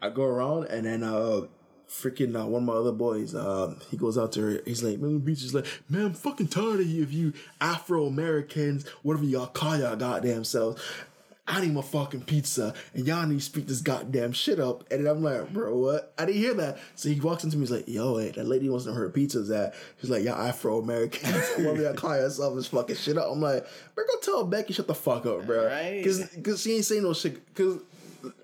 [0.00, 1.46] I go around and then uh
[1.88, 4.60] freaking uh, one of my other boys, um, he goes out to her.
[4.64, 8.06] He's like, man, Beach is like, man, I'm fucking tired of you, of you Afro
[8.06, 10.82] Americans, whatever y'all call y'all goddamn selves.
[11.48, 14.90] I need my fucking pizza, and y'all need to speak this goddamn shit up.
[14.90, 16.12] And then I'm like, bro, what?
[16.18, 16.78] I didn't hear that.
[16.96, 19.10] So he walks into me, he's like, yo, hey, that lady wants to know her
[19.10, 19.74] pizza's at.
[20.00, 23.30] She's like, y'all Afro Americans, whatever y'all call yourself, is fucking shit up.
[23.30, 25.66] I'm like, bro, go tell Becky shut the fuck up, bro.
[25.66, 26.02] Right.
[26.04, 27.54] Cause, cause she ain't saying no shit.
[27.54, 27.78] Cause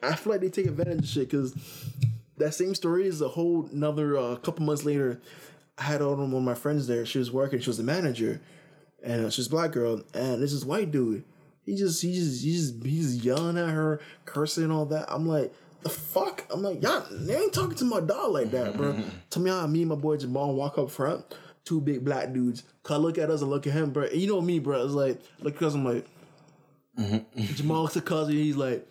[0.01, 1.29] I feel like they take advantage of shit.
[1.29, 1.57] Cause
[2.37, 5.21] that same story is a whole another uh, couple months later.
[5.77, 7.05] I had one of my friends there.
[7.05, 7.59] She was working.
[7.61, 8.41] She was the manager,
[9.03, 10.03] and uh, she's a black girl.
[10.15, 11.25] And this is white dude.
[11.65, 15.07] He just, he just, he just, he's yelling at her, cursing and all that.
[15.09, 15.53] I'm like,
[15.83, 16.45] the fuck?
[16.51, 18.99] I'm like, y'all, they ain't talking to my dog like that, bro.
[19.31, 21.25] Tell me how me and my boy Jamal walk up front,
[21.65, 22.65] two big black dudes.
[22.83, 24.05] Cause I look at us and look at him, bro.
[24.05, 24.85] And you know me, bro.
[24.85, 25.75] It's like, look us.
[25.75, 26.07] I'm like,
[27.55, 28.35] Jamal looks at cousin.
[28.35, 28.89] He's like,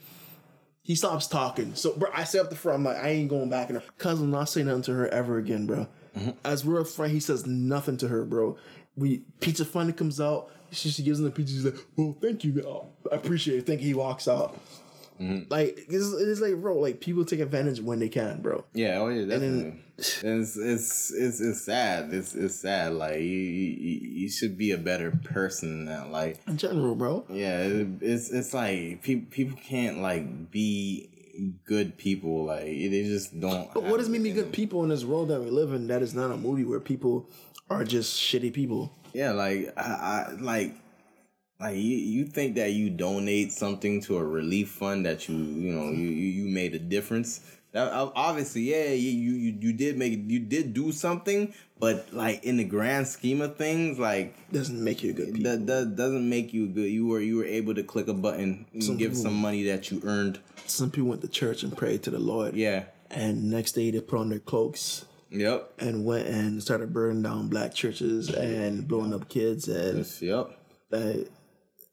[0.83, 1.75] he stops talking.
[1.75, 2.79] So, bro, I stay up the front.
[2.79, 3.69] I'm like, I ain't going back.
[3.69, 5.87] And cousin, I'm not saying nothing to her ever again, bro.
[6.43, 8.57] As we're up front, he says nothing to her, bro.
[8.95, 10.51] We pizza finally comes out.
[10.71, 11.53] She, she gives him the pizza.
[11.53, 12.63] She's like, "Well, thank you.
[12.65, 13.87] Oh, I appreciate it." Thank you.
[13.87, 14.57] He walks out.
[15.19, 15.51] Mm-hmm.
[15.51, 18.63] Like it's, it's like, bro, like people take advantage when they can, bro.
[18.73, 19.61] Yeah, oh yeah, And definitely.
[19.63, 22.11] then- it's, it's it's it's sad.
[22.11, 22.93] It's it's sad.
[22.93, 26.09] Like you, you you should be a better person than that.
[26.11, 27.23] Like In general, bro.
[27.29, 31.07] yeah, it, it's it's like people people can't like be
[31.65, 32.45] good people.
[32.45, 33.73] Like they just don't.
[33.73, 35.87] But what does mean be good people in this world that we live in?
[35.87, 37.29] That is not a movie where people
[37.69, 38.91] are just shitty people.
[39.13, 40.75] Yeah, like I, I like
[41.59, 45.73] like you, you think that you donate something to a relief fund that you you
[45.73, 47.41] know you, you made a difference.
[47.73, 52.43] That, ob- obviously, yeah, you, you you did make you did do something, but like
[52.43, 55.49] in the grand scheme of things, like Doesn't make you a good people.
[55.51, 56.89] that, that doesn't make you good.
[56.91, 59.63] You were you were able to click a button and Some give people- some money
[59.63, 60.39] that you earned.
[60.65, 62.55] Some people went to church and prayed to the Lord.
[62.55, 62.85] Yeah.
[63.09, 65.73] And next day they put on their cloaks Yep.
[65.79, 69.67] and went and started burning down black churches and blowing up kids.
[69.69, 70.51] And Yes, Yep.
[70.91, 71.13] uh,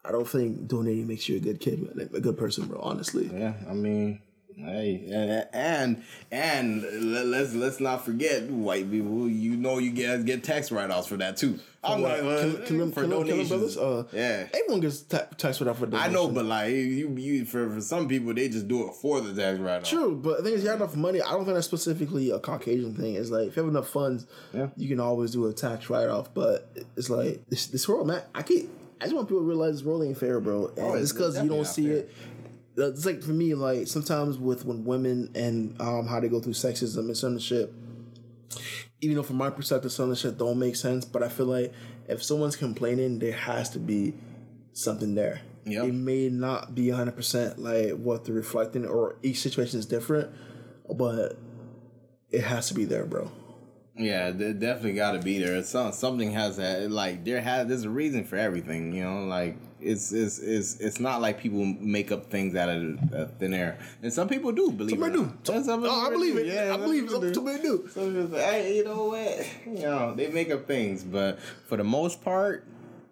[0.04, 2.80] I don't think donating makes you a good kid, a good person, bro.
[2.80, 4.20] Honestly, Yeah, I mean,
[4.58, 6.82] hey, and and
[7.12, 9.28] let- let's let's not forget white people.
[9.28, 11.58] You know, you guys get tax write offs for that too.
[11.84, 13.76] I'm like, well, Kill- kill 'em- for kill 'em- kill 'em donations.
[13.76, 13.76] brothers?
[13.78, 14.48] Uh, yeah.
[14.52, 16.10] everyone gets ta- tax write off for donations.
[16.10, 19.20] I know, but like you, you for, for some people, they just do it for
[19.20, 19.84] the tax write off.
[19.84, 21.22] True, but the thing is, you have enough money.
[21.22, 23.14] I don't think that's specifically a Caucasian thing.
[23.14, 24.68] It's like if you have enough funds, Yeah.
[24.76, 26.34] you can always do a tax write off.
[26.34, 28.22] But it's like this, this world, man.
[28.34, 28.68] I can't.
[29.00, 30.72] I just want people to realize this world ain't fair, bro.
[30.76, 31.96] And Oh, it's because you don't see fair.
[31.98, 32.10] it.
[32.78, 36.52] It's like for me, like sometimes with when women and um how they go through
[36.52, 37.72] sexism and some of shit.
[39.00, 41.46] Even though from my perspective, some of the shit don't make sense, but I feel
[41.46, 41.72] like
[42.08, 44.14] if someone's complaining, there has to be
[44.72, 45.40] something there.
[45.66, 45.84] Yep.
[45.84, 50.30] It may not be 100% like what they're reflecting, or each situation is different,
[50.92, 51.38] but
[52.30, 53.30] it has to be there, bro.
[53.98, 55.56] Yeah, they definitely got to be there.
[55.56, 58.92] It's some something has that like there has there's a reason for everything.
[58.92, 63.12] You know, like it's it's it's it's not like people make up things out of
[63.12, 64.90] uh, thin air, and some people do believe.
[64.98, 65.16] Somebody it.
[65.16, 65.32] do.
[65.42, 66.40] Some- some Oh, I believe do.
[66.40, 66.46] it.
[66.46, 67.34] Yeah, I some believe people it.
[67.34, 67.88] Somebody do.
[67.92, 69.46] Some people say, hey, you know what?
[69.66, 72.64] You know, they make up things, but for the most part.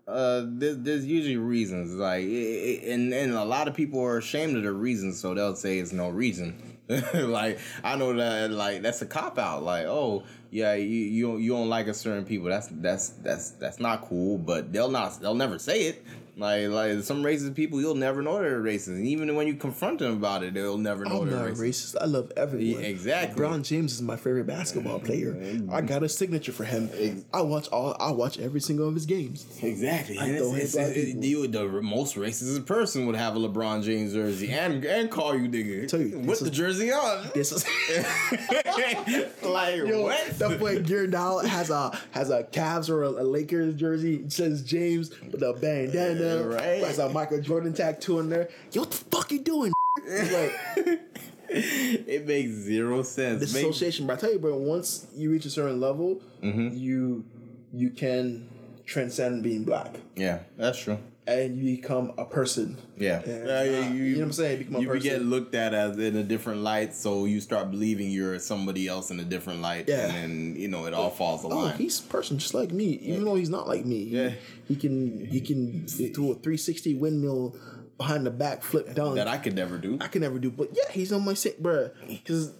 [0.09, 4.19] Uh, there's, there's usually reasons like, it, it- and and a lot of people are
[4.19, 6.55] ashamed of the reasons, so they'll say it's no reason.
[7.15, 9.63] like I know that like that's a cop out.
[9.65, 12.49] Like oh yeah, you you don't, you don't like a certain people.
[12.49, 14.39] That's that's that's that's not cool.
[14.39, 16.05] But they'll not they'll never say it.
[16.39, 18.89] Like like some racist people, you'll never know they're racist.
[18.89, 21.95] And even when you confront them about it, they'll never know I'm they're not racist.
[21.95, 22.03] racist.
[22.03, 22.83] I love everyone.
[22.83, 23.43] Yeah, exactly.
[23.43, 25.35] LeBron James is my favorite basketball player.
[25.73, 27.25] I got a signature for him.
[27.33, 27.97] I watch all.
[27.99, 29.47] I watch every single of his games.
[29.63, 30.19] Exactly.
[30.19, 34.13] I don't it's, it's, it, you, the most racist person would have a LeBron James
[34.13, 37.31] jersey and and call you nigga Tell you, with the is- jersey on.
[37.33, 37.65] This is
[39.43, 40.39] like Yo, what?
[40.39, 44.17] that boy Geared Out has a has a Cavs or a, a Lakers jersey.
[44.17, 46.49] It says James with a bandana them.
[46.49, 46.85] Right.
[46.85, 48.49] I saw Michael Jordan tattoo in there.
[48.73, 49.73] Yo, what the fuck you doing?
[50.07, 50.53] Like
[51.49, 53.41] it makes zero sense.
[53.53, 54.07] the Make- association.
[54.07, 56.77] But I tell you, bro, once you reach a certain level, Mm-hmm.
[56.77, 57.25] you
[57.73, 58.49] you can
[58.85, 60.99] transcend being black yeah, that's true.
[61.27, 62.77] And you become a person.
[62.97, 64.59] Yeah, And, Yeah, yeah, uh, you know what I'm saying?
[64.59, 65.03] Become a you person.
[65.11, 69.11] get looked at as in a different light, so you start believing you're somebody else
[69.11, 70.07] in a different light, Yeah.
[70.07, 71.79] and then you know it all falls Oh, aligned.
[71.79, 74.05] he's a person just like me, even though he's not like me.
[74.05, 74.33] He- Yeah.
[74.69, 77.55] He, can he can do a 360 windmill
[77.99, 80.71] behind the back flip dunk that I could never do, I could never do, but
[80.73, 81.91] yeah, he's on my sick, bro.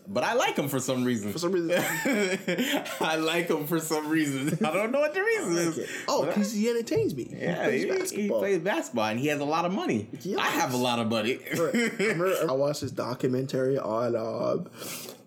[0.09, 1.33] But I like him for some reason.
[1.33, 1.71] for some reason,
[3.01, 4.59] I like him for some reason.
[4.65, 5.91] I don't know what the reason is.
[6.09, 7.25] oh, because he entertains me.
[7.25, 10.09] He yeah, plays he, he plays basketball and he has a lot of money.
[10.39, 11.39] I have a lot of money.
[11.53, 14.65] I, I watched this documentary on uh,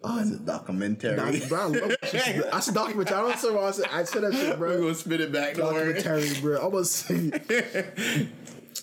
[0.03, 1.15] on Documentary.
[1.15, 2.49] Doc, bro, I love that.
[2.53, 3.15] I said documentary.
[3.15, 4.81] I don't know why I said I said that shit, We're bro.
[4.81, 5.55] gonna spit it back.
[5.55, 6.69] Documentary, bro.
[6.69, 7.03] Was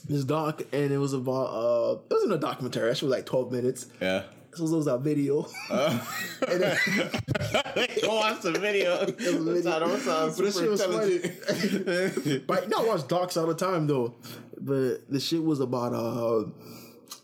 [0.09, 2.95] this doc, and it was about uh, it wasn't a documentary.
[2.95, 3.87] Shit was like twelve minutes.
[4.01, 4.23] Yeah.
[4.55, 5.47] So it was a video.
[5.71, 6.79] And then-
[8.03, 9.05] Go watch the video.
[9.19, 9.79] video.
[9.81, 12.47] Don't sound But this shit was intelligent.
[12.47, 14.15] But no, I watch docs all the time though.
[14.59, 16.49] But the shit was about uh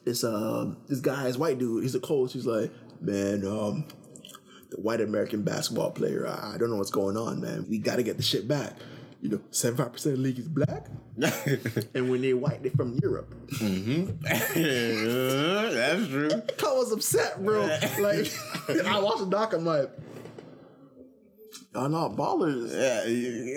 [0.04, 2.34] this uh this guy, this white dude, he's a coach.
[2.34, 3.86] He's like, man, um,
[4.70, 7.64] the white American basketball player, I, I don't know what's going on, man.
[7.68, 8.76] We gotta get the shit back.
[9.22, 10.88] You know, 75% of the league is black.
[11.94, 13.32] and when they're white, they're from Europe.
[13.52, 14.20] Mm-hmm.
[15.74, 16.28] That's true.
[16.68, 17.66] I was upset, bro.
[18.00, 18.32] Like
[18.84, 19.90] I watched the doc, I'm like,
[21.72, 22.72] y'all not ballers.
[22.72, 23.04] Yeah,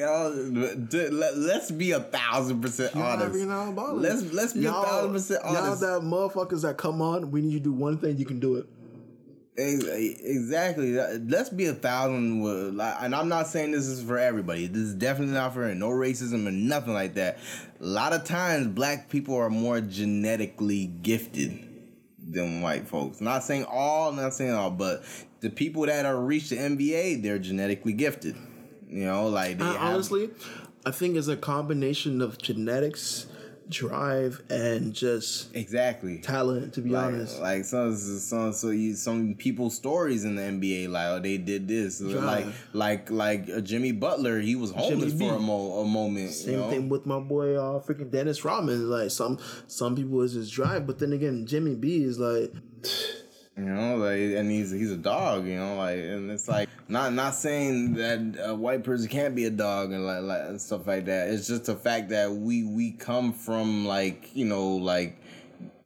[0.03, 3.35] know, let, let's be a thousand percent honest.
[3.35, 4.01] Y'all not ballers.
[4.01, 5.81] Let's let's be a thousand percent Y'all honest.
[5.81, 8.57] that motherfuckers that come on, we need you to do one thing, you can do
[8.57, 8.67] it.
[9.57, 10.93] Ex- Exactly.
[10.93, 12.41] Let's be a thousand.
[12.41, 14.67] with- And I'm not saying this is for everybody.
[14.67, 17.37] This is definitely not for no racism or nothing like that.
[17.79, 21.59] A lot of times, black people are more genetically gifted
[22.27, 23.21] than white folks.
[23.21, 25.03] Not saying all, not saying all, but
[25.41, 28.35] the people that are reached the NBA, they're genetically gifted.
[28.89, 30.29] You know, like they Uh, honestly,
[30.85, 33.27] I think it's a combination of genetics,
[33.69, 36.19] drive, and just exactly.
[36.19, 36.73] talent.
[36.75, 40.89] To be Like, honest, like some some so you some people's stories in the NBA,
[40.89, 45.29] like oh they did this, like like like uh, Jimmy Butler, he was homeless Jimmy
[45.29, 46.31] for a, mo- a moment.
[46.31, 46.69] same you know?
[46.69, 48.89] thing with my boy, uh, freaking Dennis Rodman.
[48.89, 52.53] Like some some people is his drive, but then again, Jimmy B is like,
[53.57, 55.47] You know, like and he's he's a dog.
[55.47, 59.45] You know, like and it's like not not saying that a white person can't be
[59.45, 61.29] a dog and like, like and stuff like that.
[61.29, 65.17] It's just the fact that we we come from like you know like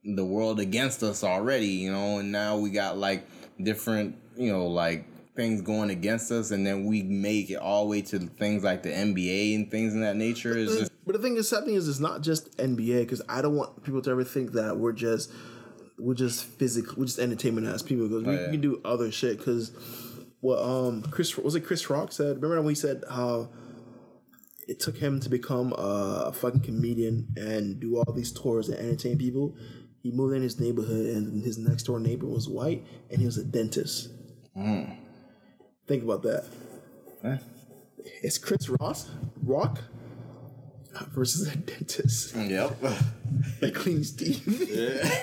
[0.03, 1.67] the world against us already.
[1.67, 3.28] You know, and now we got like
[3.61, 5.05] different you know like
[5.36, 8.82] things going against us, and then we make it all the way to things like
[8.82, 10.57] the NBA and things in that nature.
[10.57, 13.55] Is just but the thing is, something is, it's not just NBA because I don't
[13.55, 15.32] want people to ever think that we're just
[16.00, 18.45] we're just physical, we're just entertainment as people because we, yeah.
[18.45, 19.38] we can do other shit.
[19.38, 19.72] Because
[20.41, 22.41] what um Chris was it Chris Rock said?
[22.41, 23.50] Remember when he said how
[24.68, 29.18] it took him to become a fucking comedian and do all these tours and entertain
[29.18, 29.56] people.
[30.04, 33.38] He moved in his neighborhood and his next door neighbor was white and he was
[33.38, 34.12] a dentist.
[35.88, 36.45] Think about that.
[37.24, 37.38] Huh?
[38.22, 39.10] It's Chris Ross
[39.41, 39.80] Rock
[41.12, 42.80] versus a dentist yep.
[43.60, 44.45] that cleans teeth.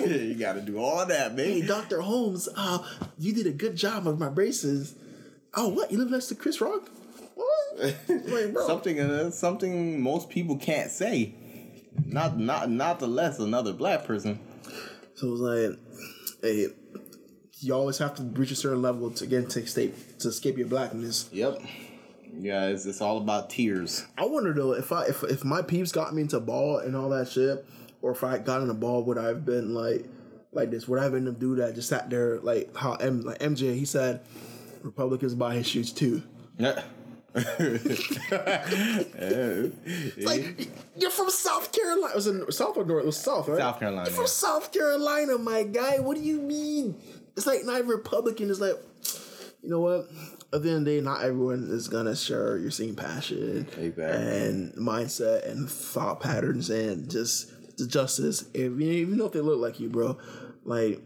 [0.01, 1.69] you got to do all that, hey, man.
[1.69, 2.79] Doctor Holmes, uh,
[3.19, 4.95] you did a good job of my braces.
[5.55, 5.91] Oh, what?
[5.91, 6.89] You live next to Chris Rock?
[7.35, 7.47] What?
[8.09, 8.67] Like, bro.
[8.67, 11.35] something uh, something most people can't say.
[12.05, 14.41] Not not not the less another black person.
[15.15, 15.79] So it was like,
[16.43, 16.69] hey,
[17.61, 20.69] you always have to reach a certain level to get to escape to escape your
[20.69, 21.29] blackness.
[21.33, 21.61] Yep.
[22.39, 24.07] Yeah, it's, it's all about tears.
[24.19, 27.09] I wonder though if I if if my peeps got me into ball and all
[27.11, 27.65] that shit,
[28.03, 30.07] or if I got in a ball, would I have been like
[30.53, 30.87] like this?
[30.89, 33.75] Would I have been the dude that just sat there like how M like MJ?
[33.75, 34.21] He said
[34.83, 36.23] Republicans buy his shoes too.
[36.59, 36.83] Yeah.
[40.23, 42.13] Like you're from South Carolina.
[42.13, 43.03] It was in South or North?
[43.03, 43.59] It was South, right?
[43.59, 44.27] South Carolina, You're from.
[44.27, 45.99] South Carolina, my guy.
[45.99, 46.97] What do you mean?
[47.37, 48.51] It's like not even Republican.
[48.51, 48.77] It's like
[49.63, 50.09] you know what?
[50.53, 54.05] At the end of the day, not everyone is gonna share your same passion Exactly.
[54.05, 58.45] and mindset and thought patterns and just the justice.
[58.55, 60.17] If, even though if they look like you, bro.
[60.65, 61.03] Like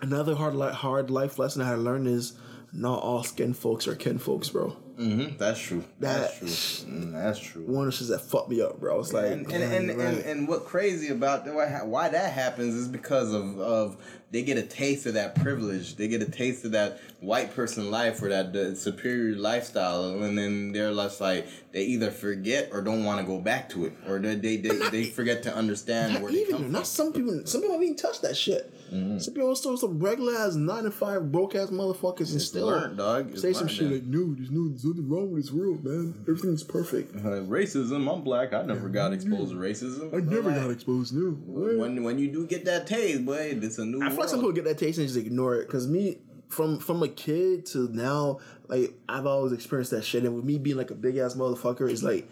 [0.00, 2.32] another hard hard life lesson I had to learn is
[2.72, 4.76] not all skin folks are kin folks, bro.
[4.96, 5.84] Hmm That's true.
[6.00, 6.48] That's true.
[6.48, 7.62] Mm, that's true.
[7.66, 9.00] One of the shits that fucked me up, bro.
[9.00, 10.06] It's like, and and, and, right.
[10.08, 11.46] and, and what crazy about
[11.86, 13.96] why, that happens is because of, of
[14.30, 15.96] they get a taste of that privilege.
[15.96, 20.36] They get a taste of that white person life or that the superior lifestyle, and
[20.36, 23.92] then they're less like they either forget or don't want to go back to it,
[24.08, 26.72] or they they, they, they forget to understand Not where they even come from.
[26.72, 27.42] not some people.
[27.44, 28.72] Some people haven't even touched that shit.
[28.92, 29.18] Mm-hmm.
[29.18, 32.96] Some people still some regular ass nine to five broke ass motherfuckers and still learned,
[32.98, 33.30] dog.
[33.32, 33.92] It's say some shit man.
[33.94, 36.14] like, no, there's no, there's nothing wrong with this world, man.
[36.22, 37.14] Everything's perfect.
[37.16, 38.12] Uh, racism.
[38.12, 38.52] I'm black.
[38.52, 40.14] I never got exposed to racism.
[40.14, 41.14] I never Like, got exposed.
[41.14, 41.78] No, What?
[41.78, 44.02] When when you do get that taste, boy, it's a new.
[44.04, 44.54] I feel like some people world.
[44.56, 45.68] get that taste and just ignore it.
[45.68, 46.18] Cause me,
[46.48, 50.22] from from a kid to now, like I've always experienced that shit.
[50.24, 52.28] And with me being like a big ass motherfucker, it's like,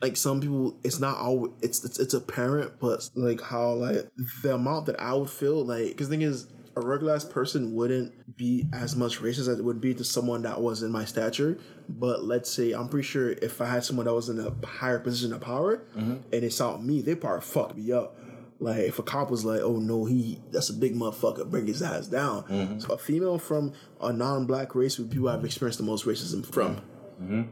[0.00, 1.52] like some people, it's not all.
[1.62, 4.10] It's it's it's apparent, but like how like
[4.42, 5.96] the amount that I would feel like.
[5.96, 6.46] Cause the thing is.
[6.76, 10.60] A regular person wouldn't be as much racist as it would be to someone that
[10.60, 11.58] was in my stature.
[11.88, 15.00] But let's say I'm pretty sure if I had someone that was in a higher
[15.00, 16.18] position of power mm-hmm.
[16.32, 18.16] and they saw me, they probably fuck me up.
[18.60, 21.82] Like if a cop was like, "Oh no, he that's a big motherfucker, bring his
[21.82, 22.78] ass down." Mm-hmm.
[22.78, 26.46] So a female from a non-black race would be who I've experienced the most racism
[26.46, 26.76] from.
[27.20, 27.42] Mm-hmm.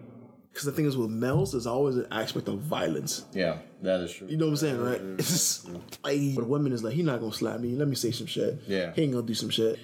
[0.51, 3.25] Because the thing is, with males, there's always an aspect of violence.
[3.33, 4.27] Yeah, that is true.
[4.29, 5.01] You know what I'm saying, right?
[5.19, 5.69] It's just,
[6.03, 7.75] like, but women is like, he not gonna slap me.
[7.77, 8.61] Let me say some shit.
[8.67, 8.93] Yeah.
[8.93, 9.79] he ain't gonna do some shit.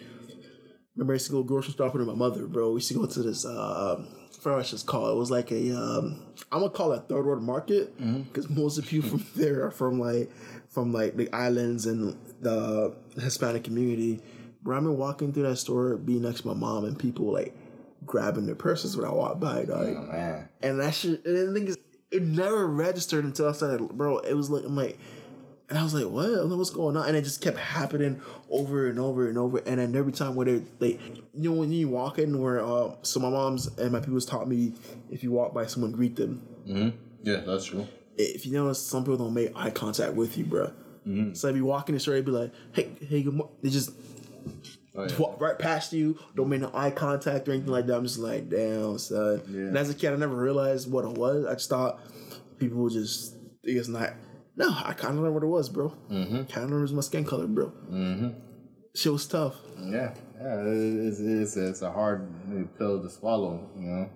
[0.97, 2.71] Remember, I used to go grocery shopping with my mother, bro.
[2.71, 3.45] We used to go to this.
[3.45, 4.05] Uh,
[4.53, 5.17] what it's just called.
[5.17, 5.77] It was like a.
[5.77, 7.97] Um, I'm gonna call it third world market
[8.27, 10.31] because most of the people from there are from like
[10.69, 14.21] from like the islands and the Hispanic community.
[14.63, 17.55] Bro, I remember walking through that store, being next to my mom, and people like
[18.07, 19.95] grabbing their purses when I walked by, dog.
[19.97, 20.49] Oh, man.
[20.63, 21.79] And that shit, and the thing is,
[22.11, 24.19] it never registered until I started, bro.
[24.19, 24.99] It was like, I'm like,
[25.69, 26.27] and I was like, what?
[26.27, 27.09] I don't know what's going on?
[27.09, 29.59] And it just kept happening over and over and over.
[29.59, 31.01] And then every time where they, like,
[31.33, 34.47] you know, when you walk in where, uh, so my mom's and my people's taught
[34.47, 34.75] me
[35.11, 36.43] if you walk by someone, greet them.
[37.23, 37.89] Yeah, that's true.
[38.17, 40.73] If you notice, some people don't make eye contact with you, bro.
[41.33, 43.55] So I'd be walking the store, they'd be like, hey, hey, good morning.
[43.63, 43.91] They just
[44.97, 45.17] Oh, yeah.
[45.19, 47.97] walk right past you, don't make no eye contact or anything like that.
[47.97, 49.43] I'm just like, damn, son.
[49.49, 51.47] And as a kid, I never realized what it was.
[51.47, 52.01] I just thought
[52.59, 54.11] people would just it's not.
[54.57, 55.89] No, I kind of know what it was, bro.
[56.11, 56.45] Mm-hmm.
[56.45, 57.73] Kind of remembers my skin color, bro.
[57.91, 58.29] Mm-hmm.
[58.95, 59.57] Shit was tough.
[59.81, 62.29] Yeah, yeah, it's, it's, it's a hard
[62.79, 64.11] pill to swallow, you know.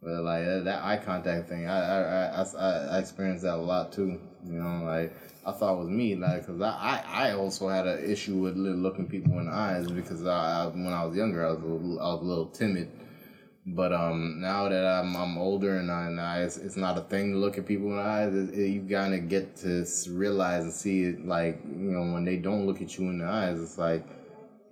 [0.00, 3.56] But like that, that eye contact thing, I I, I, I I experienced that a
[3.56, 4.20] lot too.
[4.44, 5.12] You know, like
[5.44, 8.56] I thought it was me, like because I, I I also had an issue with
[8.56, 11.66] looking people in the eyes because I, I when I was younger I was a
[11.66, 12.90] little, I was a little timid.
[13.64, 17.02] But um, now that I'm I'm older and I, and I it's, it's not a
[17.02, 18.34] thing to look at people in the eyes.
[18.34, 22.36] It, it, you of get to realize and see it like you know when they
[22.36, 24.04] don't look at you in the eyes, it's like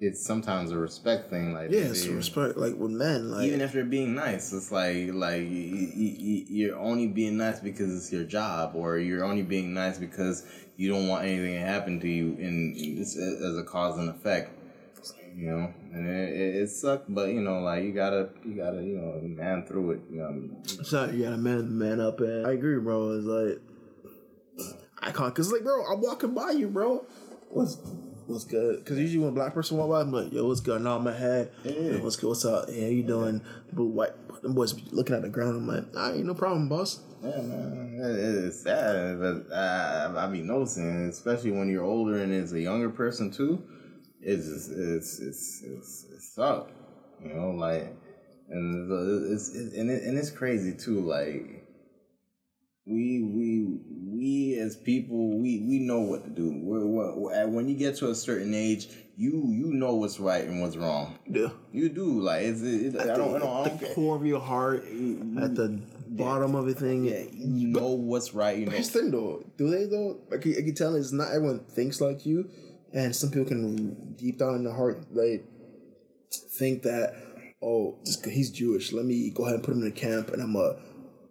[0.00, 1.52] it's sometimes a respect thing.
[1.52, 2.56] Like Yeah, it's respect.
[2.56, 7.06] Like with men, like even if they're being nice, it's like like you, you're only
[7.06, 10.44] being nice because it's your job, or you're only being nice because
[10.76, 14.56] you don't want anything to happen to you, and it's as a cause and effect.
[15.36, 18.82] You know, and it, it, it sucked, but you know, like you gotta you gotta
[18.82, 20.00] you know man through it.
[20.10, 20.30] You know,
[20.92, 22.20] not you gotta man man up.
[22.20, 23.12] And I agree, bro.
[23.12, 23.60] It's like
[25.02, 27.06] I can't, cause like, bro, I'm walking by you, bro.
[27.48, 27.78] What's
[28.30, 28.84] what's good?
[28.84, 30.80] Cause usually when a black person walk by, I'm like, yo, what's good?
[30.82, 31.50] Nod my head.
[31.64, 31.98] Yeah.
[31.98, 32.28] What's good?
[32.28, 32.66] What's up?
[32.68, 33.42] Yeah, how you doing?
[33.72, 35.56] But white them boys be looking at the ground.
[35.56, 37.00] I'm like, all right, no problem, boss.
[37.22, 42.52] Yeah, man, it's sad, but uh, I be noticing, especially when you're older and it's
[42.52, 43.62] a younger person too.
[44.22, 46.72] It's just, it's it's it's it sucks,
[47.22, 47.94] you know, like,
[48.48, 51.58] and it's, it's and it, and it's crazy too, like.
[52.86, 53.78] We we
[54.20, 56.52] we as people we we know what to do.
[56.62, 60.60] We're, we're, when you get to a certain age, you you know what's right and
[60.60, 61.18] what's wrong.
[61.26, 61.48] Yeah.
[61.72, 63.94] You do like it's it, I don't I don't, I At don't the care.
[63.94, 67.04] core of your heart, at the bottom of everything.
[67.04, 68.58] Yeah, you know what's right.
[68.58, 70.20] You know Here's the thing though, do they though?
[70.32, 72.50] I can, I can tell it's not everyone thinks like you,
[72.92, 75.44] and some people can deep down in the heart like
[76.30, 77.14] think that
[77.62, 80.54] oh, he's Jewish, let me go ahead and put him in a camp, and I'm
[80.54, 80.76] gonna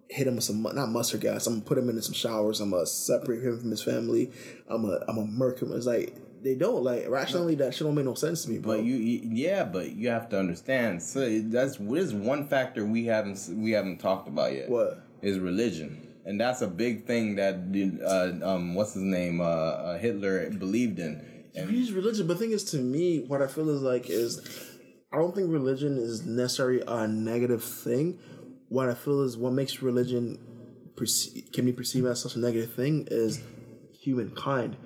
[0.10, 1.47] hit him with some not mustard gas.
[1.47, 2.60] I'm gonna put him in some showers.
[2.60, 4.32] I'm gonna separate him from his family.
[4.68, 5.72] I'm gonna I'm gonna murk him.
[5.72, 8.78] It's like they don't like rationally that shit don't make no sense to me, bro.
[8.78, 11.01] But you, yeah, but you have to understand.
[11.03, 14.70] So that's there's one factor we haven't we haven't talked about yet.
[14.70, 15.05] What?
[15.22, 17.55] is religion, and that's a big thing that
[18.05, 21.26] uh, um what's his name uh, uh Hitler believed in.
[21.55, 24.39] And use religion, but the thing is, to me, what I feel is like is,
[25.12, 28.20] I don't think religion is necessarily a negative thing.
[28.70, 30.39] What I feel is what makes religion
[30.95, 33.41] perce- can be perceived as such a negative thing is
[33.99, 34.78] humankind.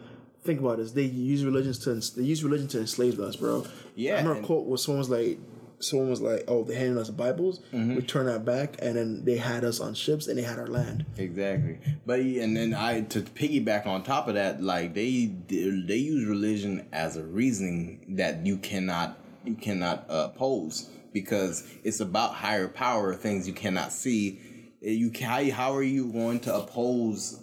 [0.43, 3.65] Think about this: they use religions to ens- they use religion to enslave us, bro.
[3.95, 5.39] Yeah, I remember a quote where someone was like,
[5.79, 7.59] someone was like, "Oh, they handed us Bibles.
[7.73, 7.95] Mm-hmm.
[7.95, 10.67] We turned that back, and then they had us on ships, and they had our
[10.67, 15.97] land." Exactly, but and then I to piggyback on top of that, like they they
[15.97, 22.67] use religion as a reasoning that you cannot you cannot oppose because it's about higher
[22.67, 24.41] power, things you cannot see.
[24.81, 27.39] You can, how how are you going to oppose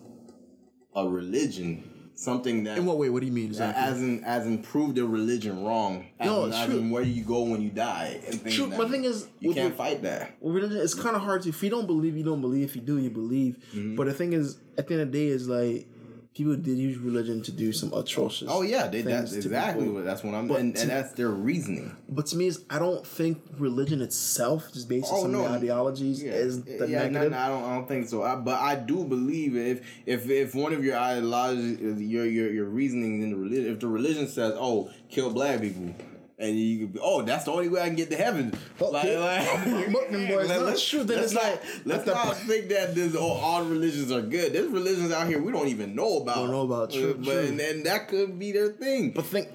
[0.95, 3.09] a religion, something that In what way?
[3.09, 3.83] What do you mean exactly?
[3.83, 6.07] as in as in prove their religion wrong?
[6.19, 6.91] As No, in, it's true.
[6.91, 8.21] where you go when you die?
[8.27, 10.37] And things True, the thing is, you can't the- fight that.
[10.41, 11.49] Well, religion, it's kind of hard to.
[11.49, 12.65] If you don't believe, you don't believe.
[12.65, 13.57] If you do, you believe.
[13.75, 13.97] Mm-hmm.
[13.97, 15.87] But the thing is, at the end of the day, is like
[16.35, 18.49] people did use religion to do some atrocious.
[18.51, 20.03] Oh yeah, they, that's exactly people.
[20.03, 21.95] that's what I'm But and, to- and that's their reasoning.
[22.09, 25.43] But to me, is I don't think religion itself, just based on Oh, some no.
[25.43, 27.33] the ideologies, Yeah, is the yeah, no, negative.
[27.33, 28.23] no, I don't, I don't think so.
[28.23, 32.67] I, but I do believe if if if one of your ideologies, your your your
[32.67, 35.95] reasoning in the religion, if the religion says, "Oh, kill black people,"
[36.41, 38.97] and you could be, "Oh, that's the only way I can get to heaven," oh,
[38.97, 39.89] Okay.
[39.93, 43.15] But them boys, let- no, let's- sure, then it's like- let's not think that this
[43.15, 44.53] all, all religions are good.
[44.53, 46.37] There's religions out here we don't even know about.
[46.37, 47.39] Don't know about, true, but true.
[47.39, 49.13] And, and that could be their thing.
[49.13, 49.49] But think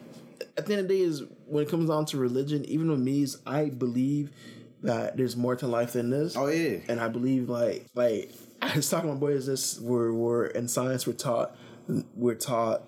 [0.57, 2.99] at the end of the day is when it comes down to religion, even with
[2.99, 4.31] me, is I believe
[4.83, 6.36] that there's more to life than this.
[6.38, 6.77] Oh, yeah.
[6.88, 8.31] and I believe like like
[8.61, 11.55] I was talking to my boys this we're we're in science we're taught
[12.15, 12.83] we're taught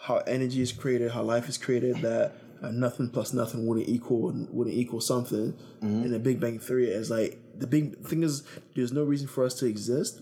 [0.00, 2.32] how energy is created, how life is created, that
[2.64, 5.56] uh, nothing plus nothing wouldn't equal wouldn't equal something.
[5.80, 8.42] And the Big Bang Theory is like the big thing is
[8.74, 10.20] there's no reason for us to exist,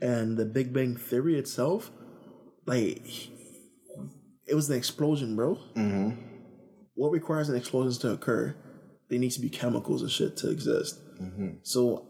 [0.00, 1.90] and the Big Bang Theory itself,
[2.66, 3.28] like
[4.46, 5.56] it was an explosion, bro.
[5.74, 6.22] Mm-hmm.
[6.94, 8.56] What requires an explosion to occur?
[9.08, 11.00] There needs to be chemicals and shit to exist.
[11.62, 12.08] So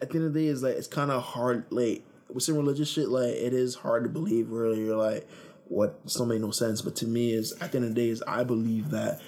[0.00, 1.66] at the end of the day, it's like it's kind of hard.
[1.70, 4.50] Like with some religious shit, like it is hard to believe.
[4.50, 5.26] Really, you're like,
[5.70, 6.06] what?
[6.06, 6.82] Don't make no sense.
[6.82, 9.20] But to me, is at the end of the day, is I believe that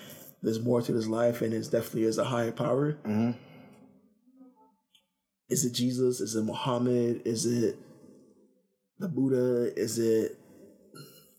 [0.42, 2.98] there's more to this life, and it's definitely is a higher power.
[5.48, 6.20] Is it Jesus?
[6.20, 7.22] Is it Muhammad?
[7.24, 7.78] Is it
[8.98, 9.72] the Buddha?
[9.78, 10.38] Is it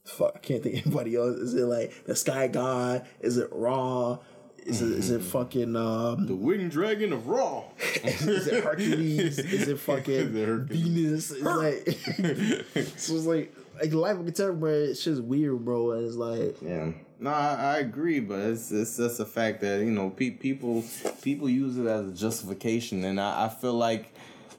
[0.05, 0.33] fuck?
[0.35, 1.37] I can't think of anybody else.
[1.37, 3.05] Is it like the Sky God?
[3.19, 4.19] Is it Ra?
[4.65, 6.25] Is it is it fucking um?
[6.25, 7.63] the winged dragon of Ra.
[8.03, 9.37] is it Hercules?
[9.39, 11.31] Is it fucking Is it Venus?
[11.31, 14.71] It's like so it's like like life of guitar, bro.
[14.71, 15.91] It's just weird, bro.
[15.91, 19.79] And it's like Yeah, no, I, I agree, but it's it's just a fact that
[19.79, 20.83] you know pe- people
[21.21, 24.13] people use it as a justification, and I, I feel like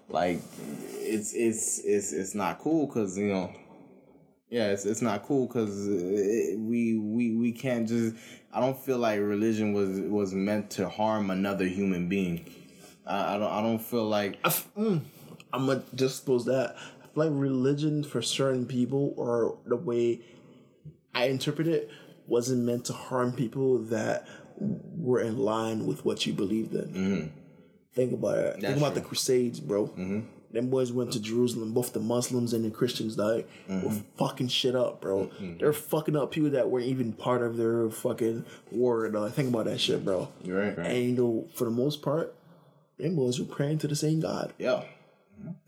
[0.09, 0.41] like
[1.01, 3.53] it's it's it's it's not cool because you know
[4.51, 8.17] yeah it's it's not cool because uh, we we we can't just
[8.53, 12.45] I don't feel like religion was was meant to harm another human being.
[13.07, 15.01] I, I don't I don't feel like mm,
[15.53, 20.21] I'm gonna just suppose that I like religion for certain people or the way
[21.15, 21.91] I interpret it
[22.27, 24.27] wasn't meant to harm people that
[24.59, 26.89] were in line with what you believed in.
[26.89, 27.27] Mm-hmm.
[27.95, 28.51] Think about it.
[28.53, 29.01] Think That's about the.
[29.01, 29.87] Crusades, bro.
[29.89, 30.21] Mm-hmm.
[30.53, 31.73] Them boys went to Jerusalem.
[31.73, 33.45] Both the Muslims and the Christians died.
[33.69, 33.99] Were mm-hmm.
[34.17, 35.31] fucking shit up, bro.
[35.59, 39.09] They're fucking up people that weren't even part of their fucking war.
[39.09, 39.33] Dog.
[39.33, 40.29] Think about that shit, bro.
[40.43, 40.87] You're right, right.
[40.87, 42.37] And you know, for the most part,
[42.99, 44.83] them boys were praying to the same God yeah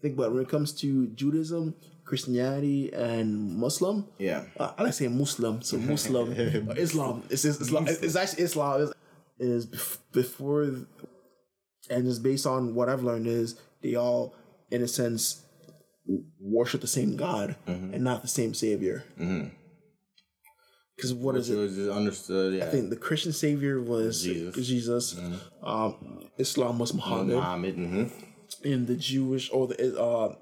[0.03, 4.07] think about when it comes to Judaism, Christianity, and Muslim.
[4.19, 6.33] yeah Uh, I like saying Muslim, so Muslim,
[6.77, 7.23] Islam.
[7.31, 7.87] It's, it's, Islam.
[7.89, 8.81] It's actually Islam.
[8.83, 8.93] Is
[9.39, 10.87] is bef- before, and
[12.09, 14.35] it's based on what I've learned is they all,
[14.71, 15.43] in a sense,
[16.41, 19.05] worship the same God and not the same Savior.
[20.97, 24.67] Because what is it was understood yeah I think the Christian Savior was Jesus.
[24.67, 25.21] Jesus.
[25.62, 28.11] Um, Islam was Muhammad, Muhammad
[28.62, 28.84] mm-hmm.
[28.86, 30.34] the Jewish or the uh,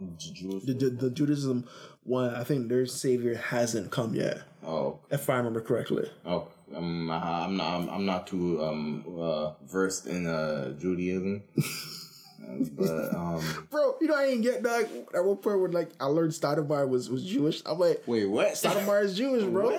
[0.00, 1.66] the, the, the Judaism
[2.04, 6.10] one, I think their savior hasn't come yet, oh if I remember correctly.
[6.24, 7.74] Oh, um, I'm not.
[7.74, 11.42] I'm, I'm not too um uh, versed in uh, Judaism,
[12.76, 13.66] but um.
[13.70, 14.88] Bro, you know I ain't get that.
[15.14, 17.62] At one point when like I learned Stoudemire was was Jewish.
[17.64, 18.48] I'm like, Wait, what?
[18.48, 19.70] Stoudemire is Jewish, bro.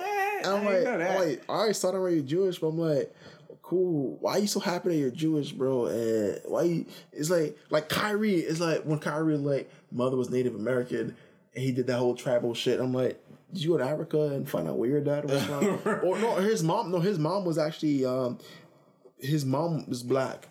[0.44, 3.14] I'm like, I'm like, all right, Stoudemire, you're Jewish, but I'm like,
[3.66, 4.16] cool.
[4.20, 5.86] Why are you so happy that you're Jewish, bro?
[5.86, 6.86] And why you?
[7.12, 8.36] It's like like Kyrie.
[8.36, 11.16] It's like when Kyrie like mother was Native American
[11.54, 12.80] and he did that whole tribal shit.
[12.80, 13.22] I'm like.
[13.52, 15.80] Did you go to Africa and find out where your dad was from?
[16.04, 16.90] or no, his mom.
[16.90, 18.38] No, his mom was actually um,
[19.20, 20.48] his mom was black.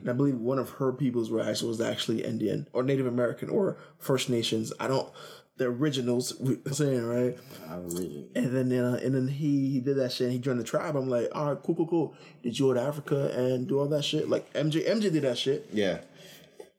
[0.00, 3.48] And I believe one of her peoples were actually was actually Indian or Native American
[3.48, 4.74] or First Nations.
[4.78, 5.10] I don't
[5.56, 7.38] the originals we're saying right.
[8.34, 10.24] And then uh, and then he he did that shit.
[10.26, 10.96] and He joined the tribe.
[10.96, 12.14] I'm like, all right, cool, cool, cool.
[12.42, 14.28] Did you go to Africa and do all that shit?
[14.28, 15.68] Like MJ MJ did that shit.
[15.72, 16.00] Yeah.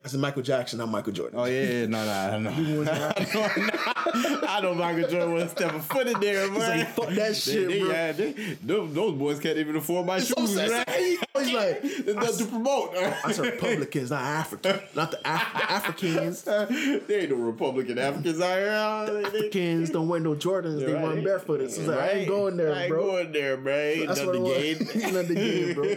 [0.06, 1.36] I said Michael Jackson, not Michael Jordan.
[1.36, 2.50] Oh yeah, yeah, no, no, no.
[4.48, 6.60] I know Michael Jordan would step a foot in there, man.
[6.60, 7.90] like, fuck that shit, they, bro.
[7.90, 8.30] Yeah, they,
[8.62, 10.88] those, those boys can't even afford my so shoes, right?
[10.88, 11.18] He's
[11.52, 12.96] like, There's nothing to promote.
[12.96, 16.42] I said Republicans, not African, not the, Af- the Africans.
[16.42, 16.68] there
[17.10, 19.06] ain't no Republican Africans out here.
[19.12, 20.78] They- they- Africans don't wear no Jordans.
[20.86, 21.02] They Right.
[21.02, 21.72] run barefooted.
[21.72, 23.06] So like, I ain't going there, I ain't bro.
[23.06, 23.74] going there, bro.
[23.74, 24.56] Ain't what nothing was.
[24.56, 25.84] Ain't nothing gained, bro.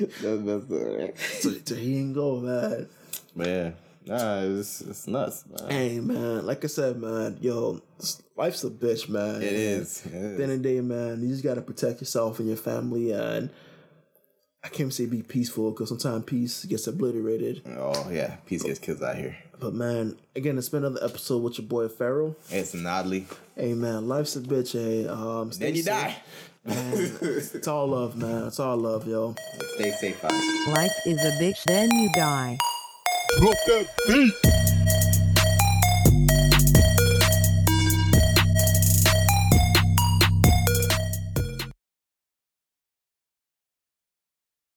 [0.00, 1.14] That's, that's all right.
[1.40, 2.88] So, he ain't go, man.
[3.34, 3.74] Man,
[4.04, 5.70] nah, it's, it's nuts, man.
[5.70, 6.44] Hey, man.
[6.46, 7.80] Like I said, man, yo,
[8.36, 9.36] life's a bitch, man.
[9.36, 10.04] It is.
[10.06, 12.56] It At the end of the day, man, you just gotta protect yourself and your
[12.56, 13.50] family, and
[14.64, 17.62] I can't say be peaceful because sometimes peace gets obliterated.
[17.78, 19.36] Oh yeah, peace gets kills out here.
[19.58, 22.36] But man, again, it's been another episode with your boy Farrell.
[22.50, 23.24] It's Nodley.
[23.56, 24.72] Hey, man, life's a bitch.
[24.72, 25.94] Hey, um, Then you safe.
[25.94, 26.16] die.
[26.64, 26.92] Man,
[27.22, 28.46] it's all love, man.
[28.48, 29.34] It's all love, yo.
[29.76, 30.32] Stay safe out.
[30.74, 32.58] Life is a bitch, then you die.
[33.38, 34.79] Drop that beat.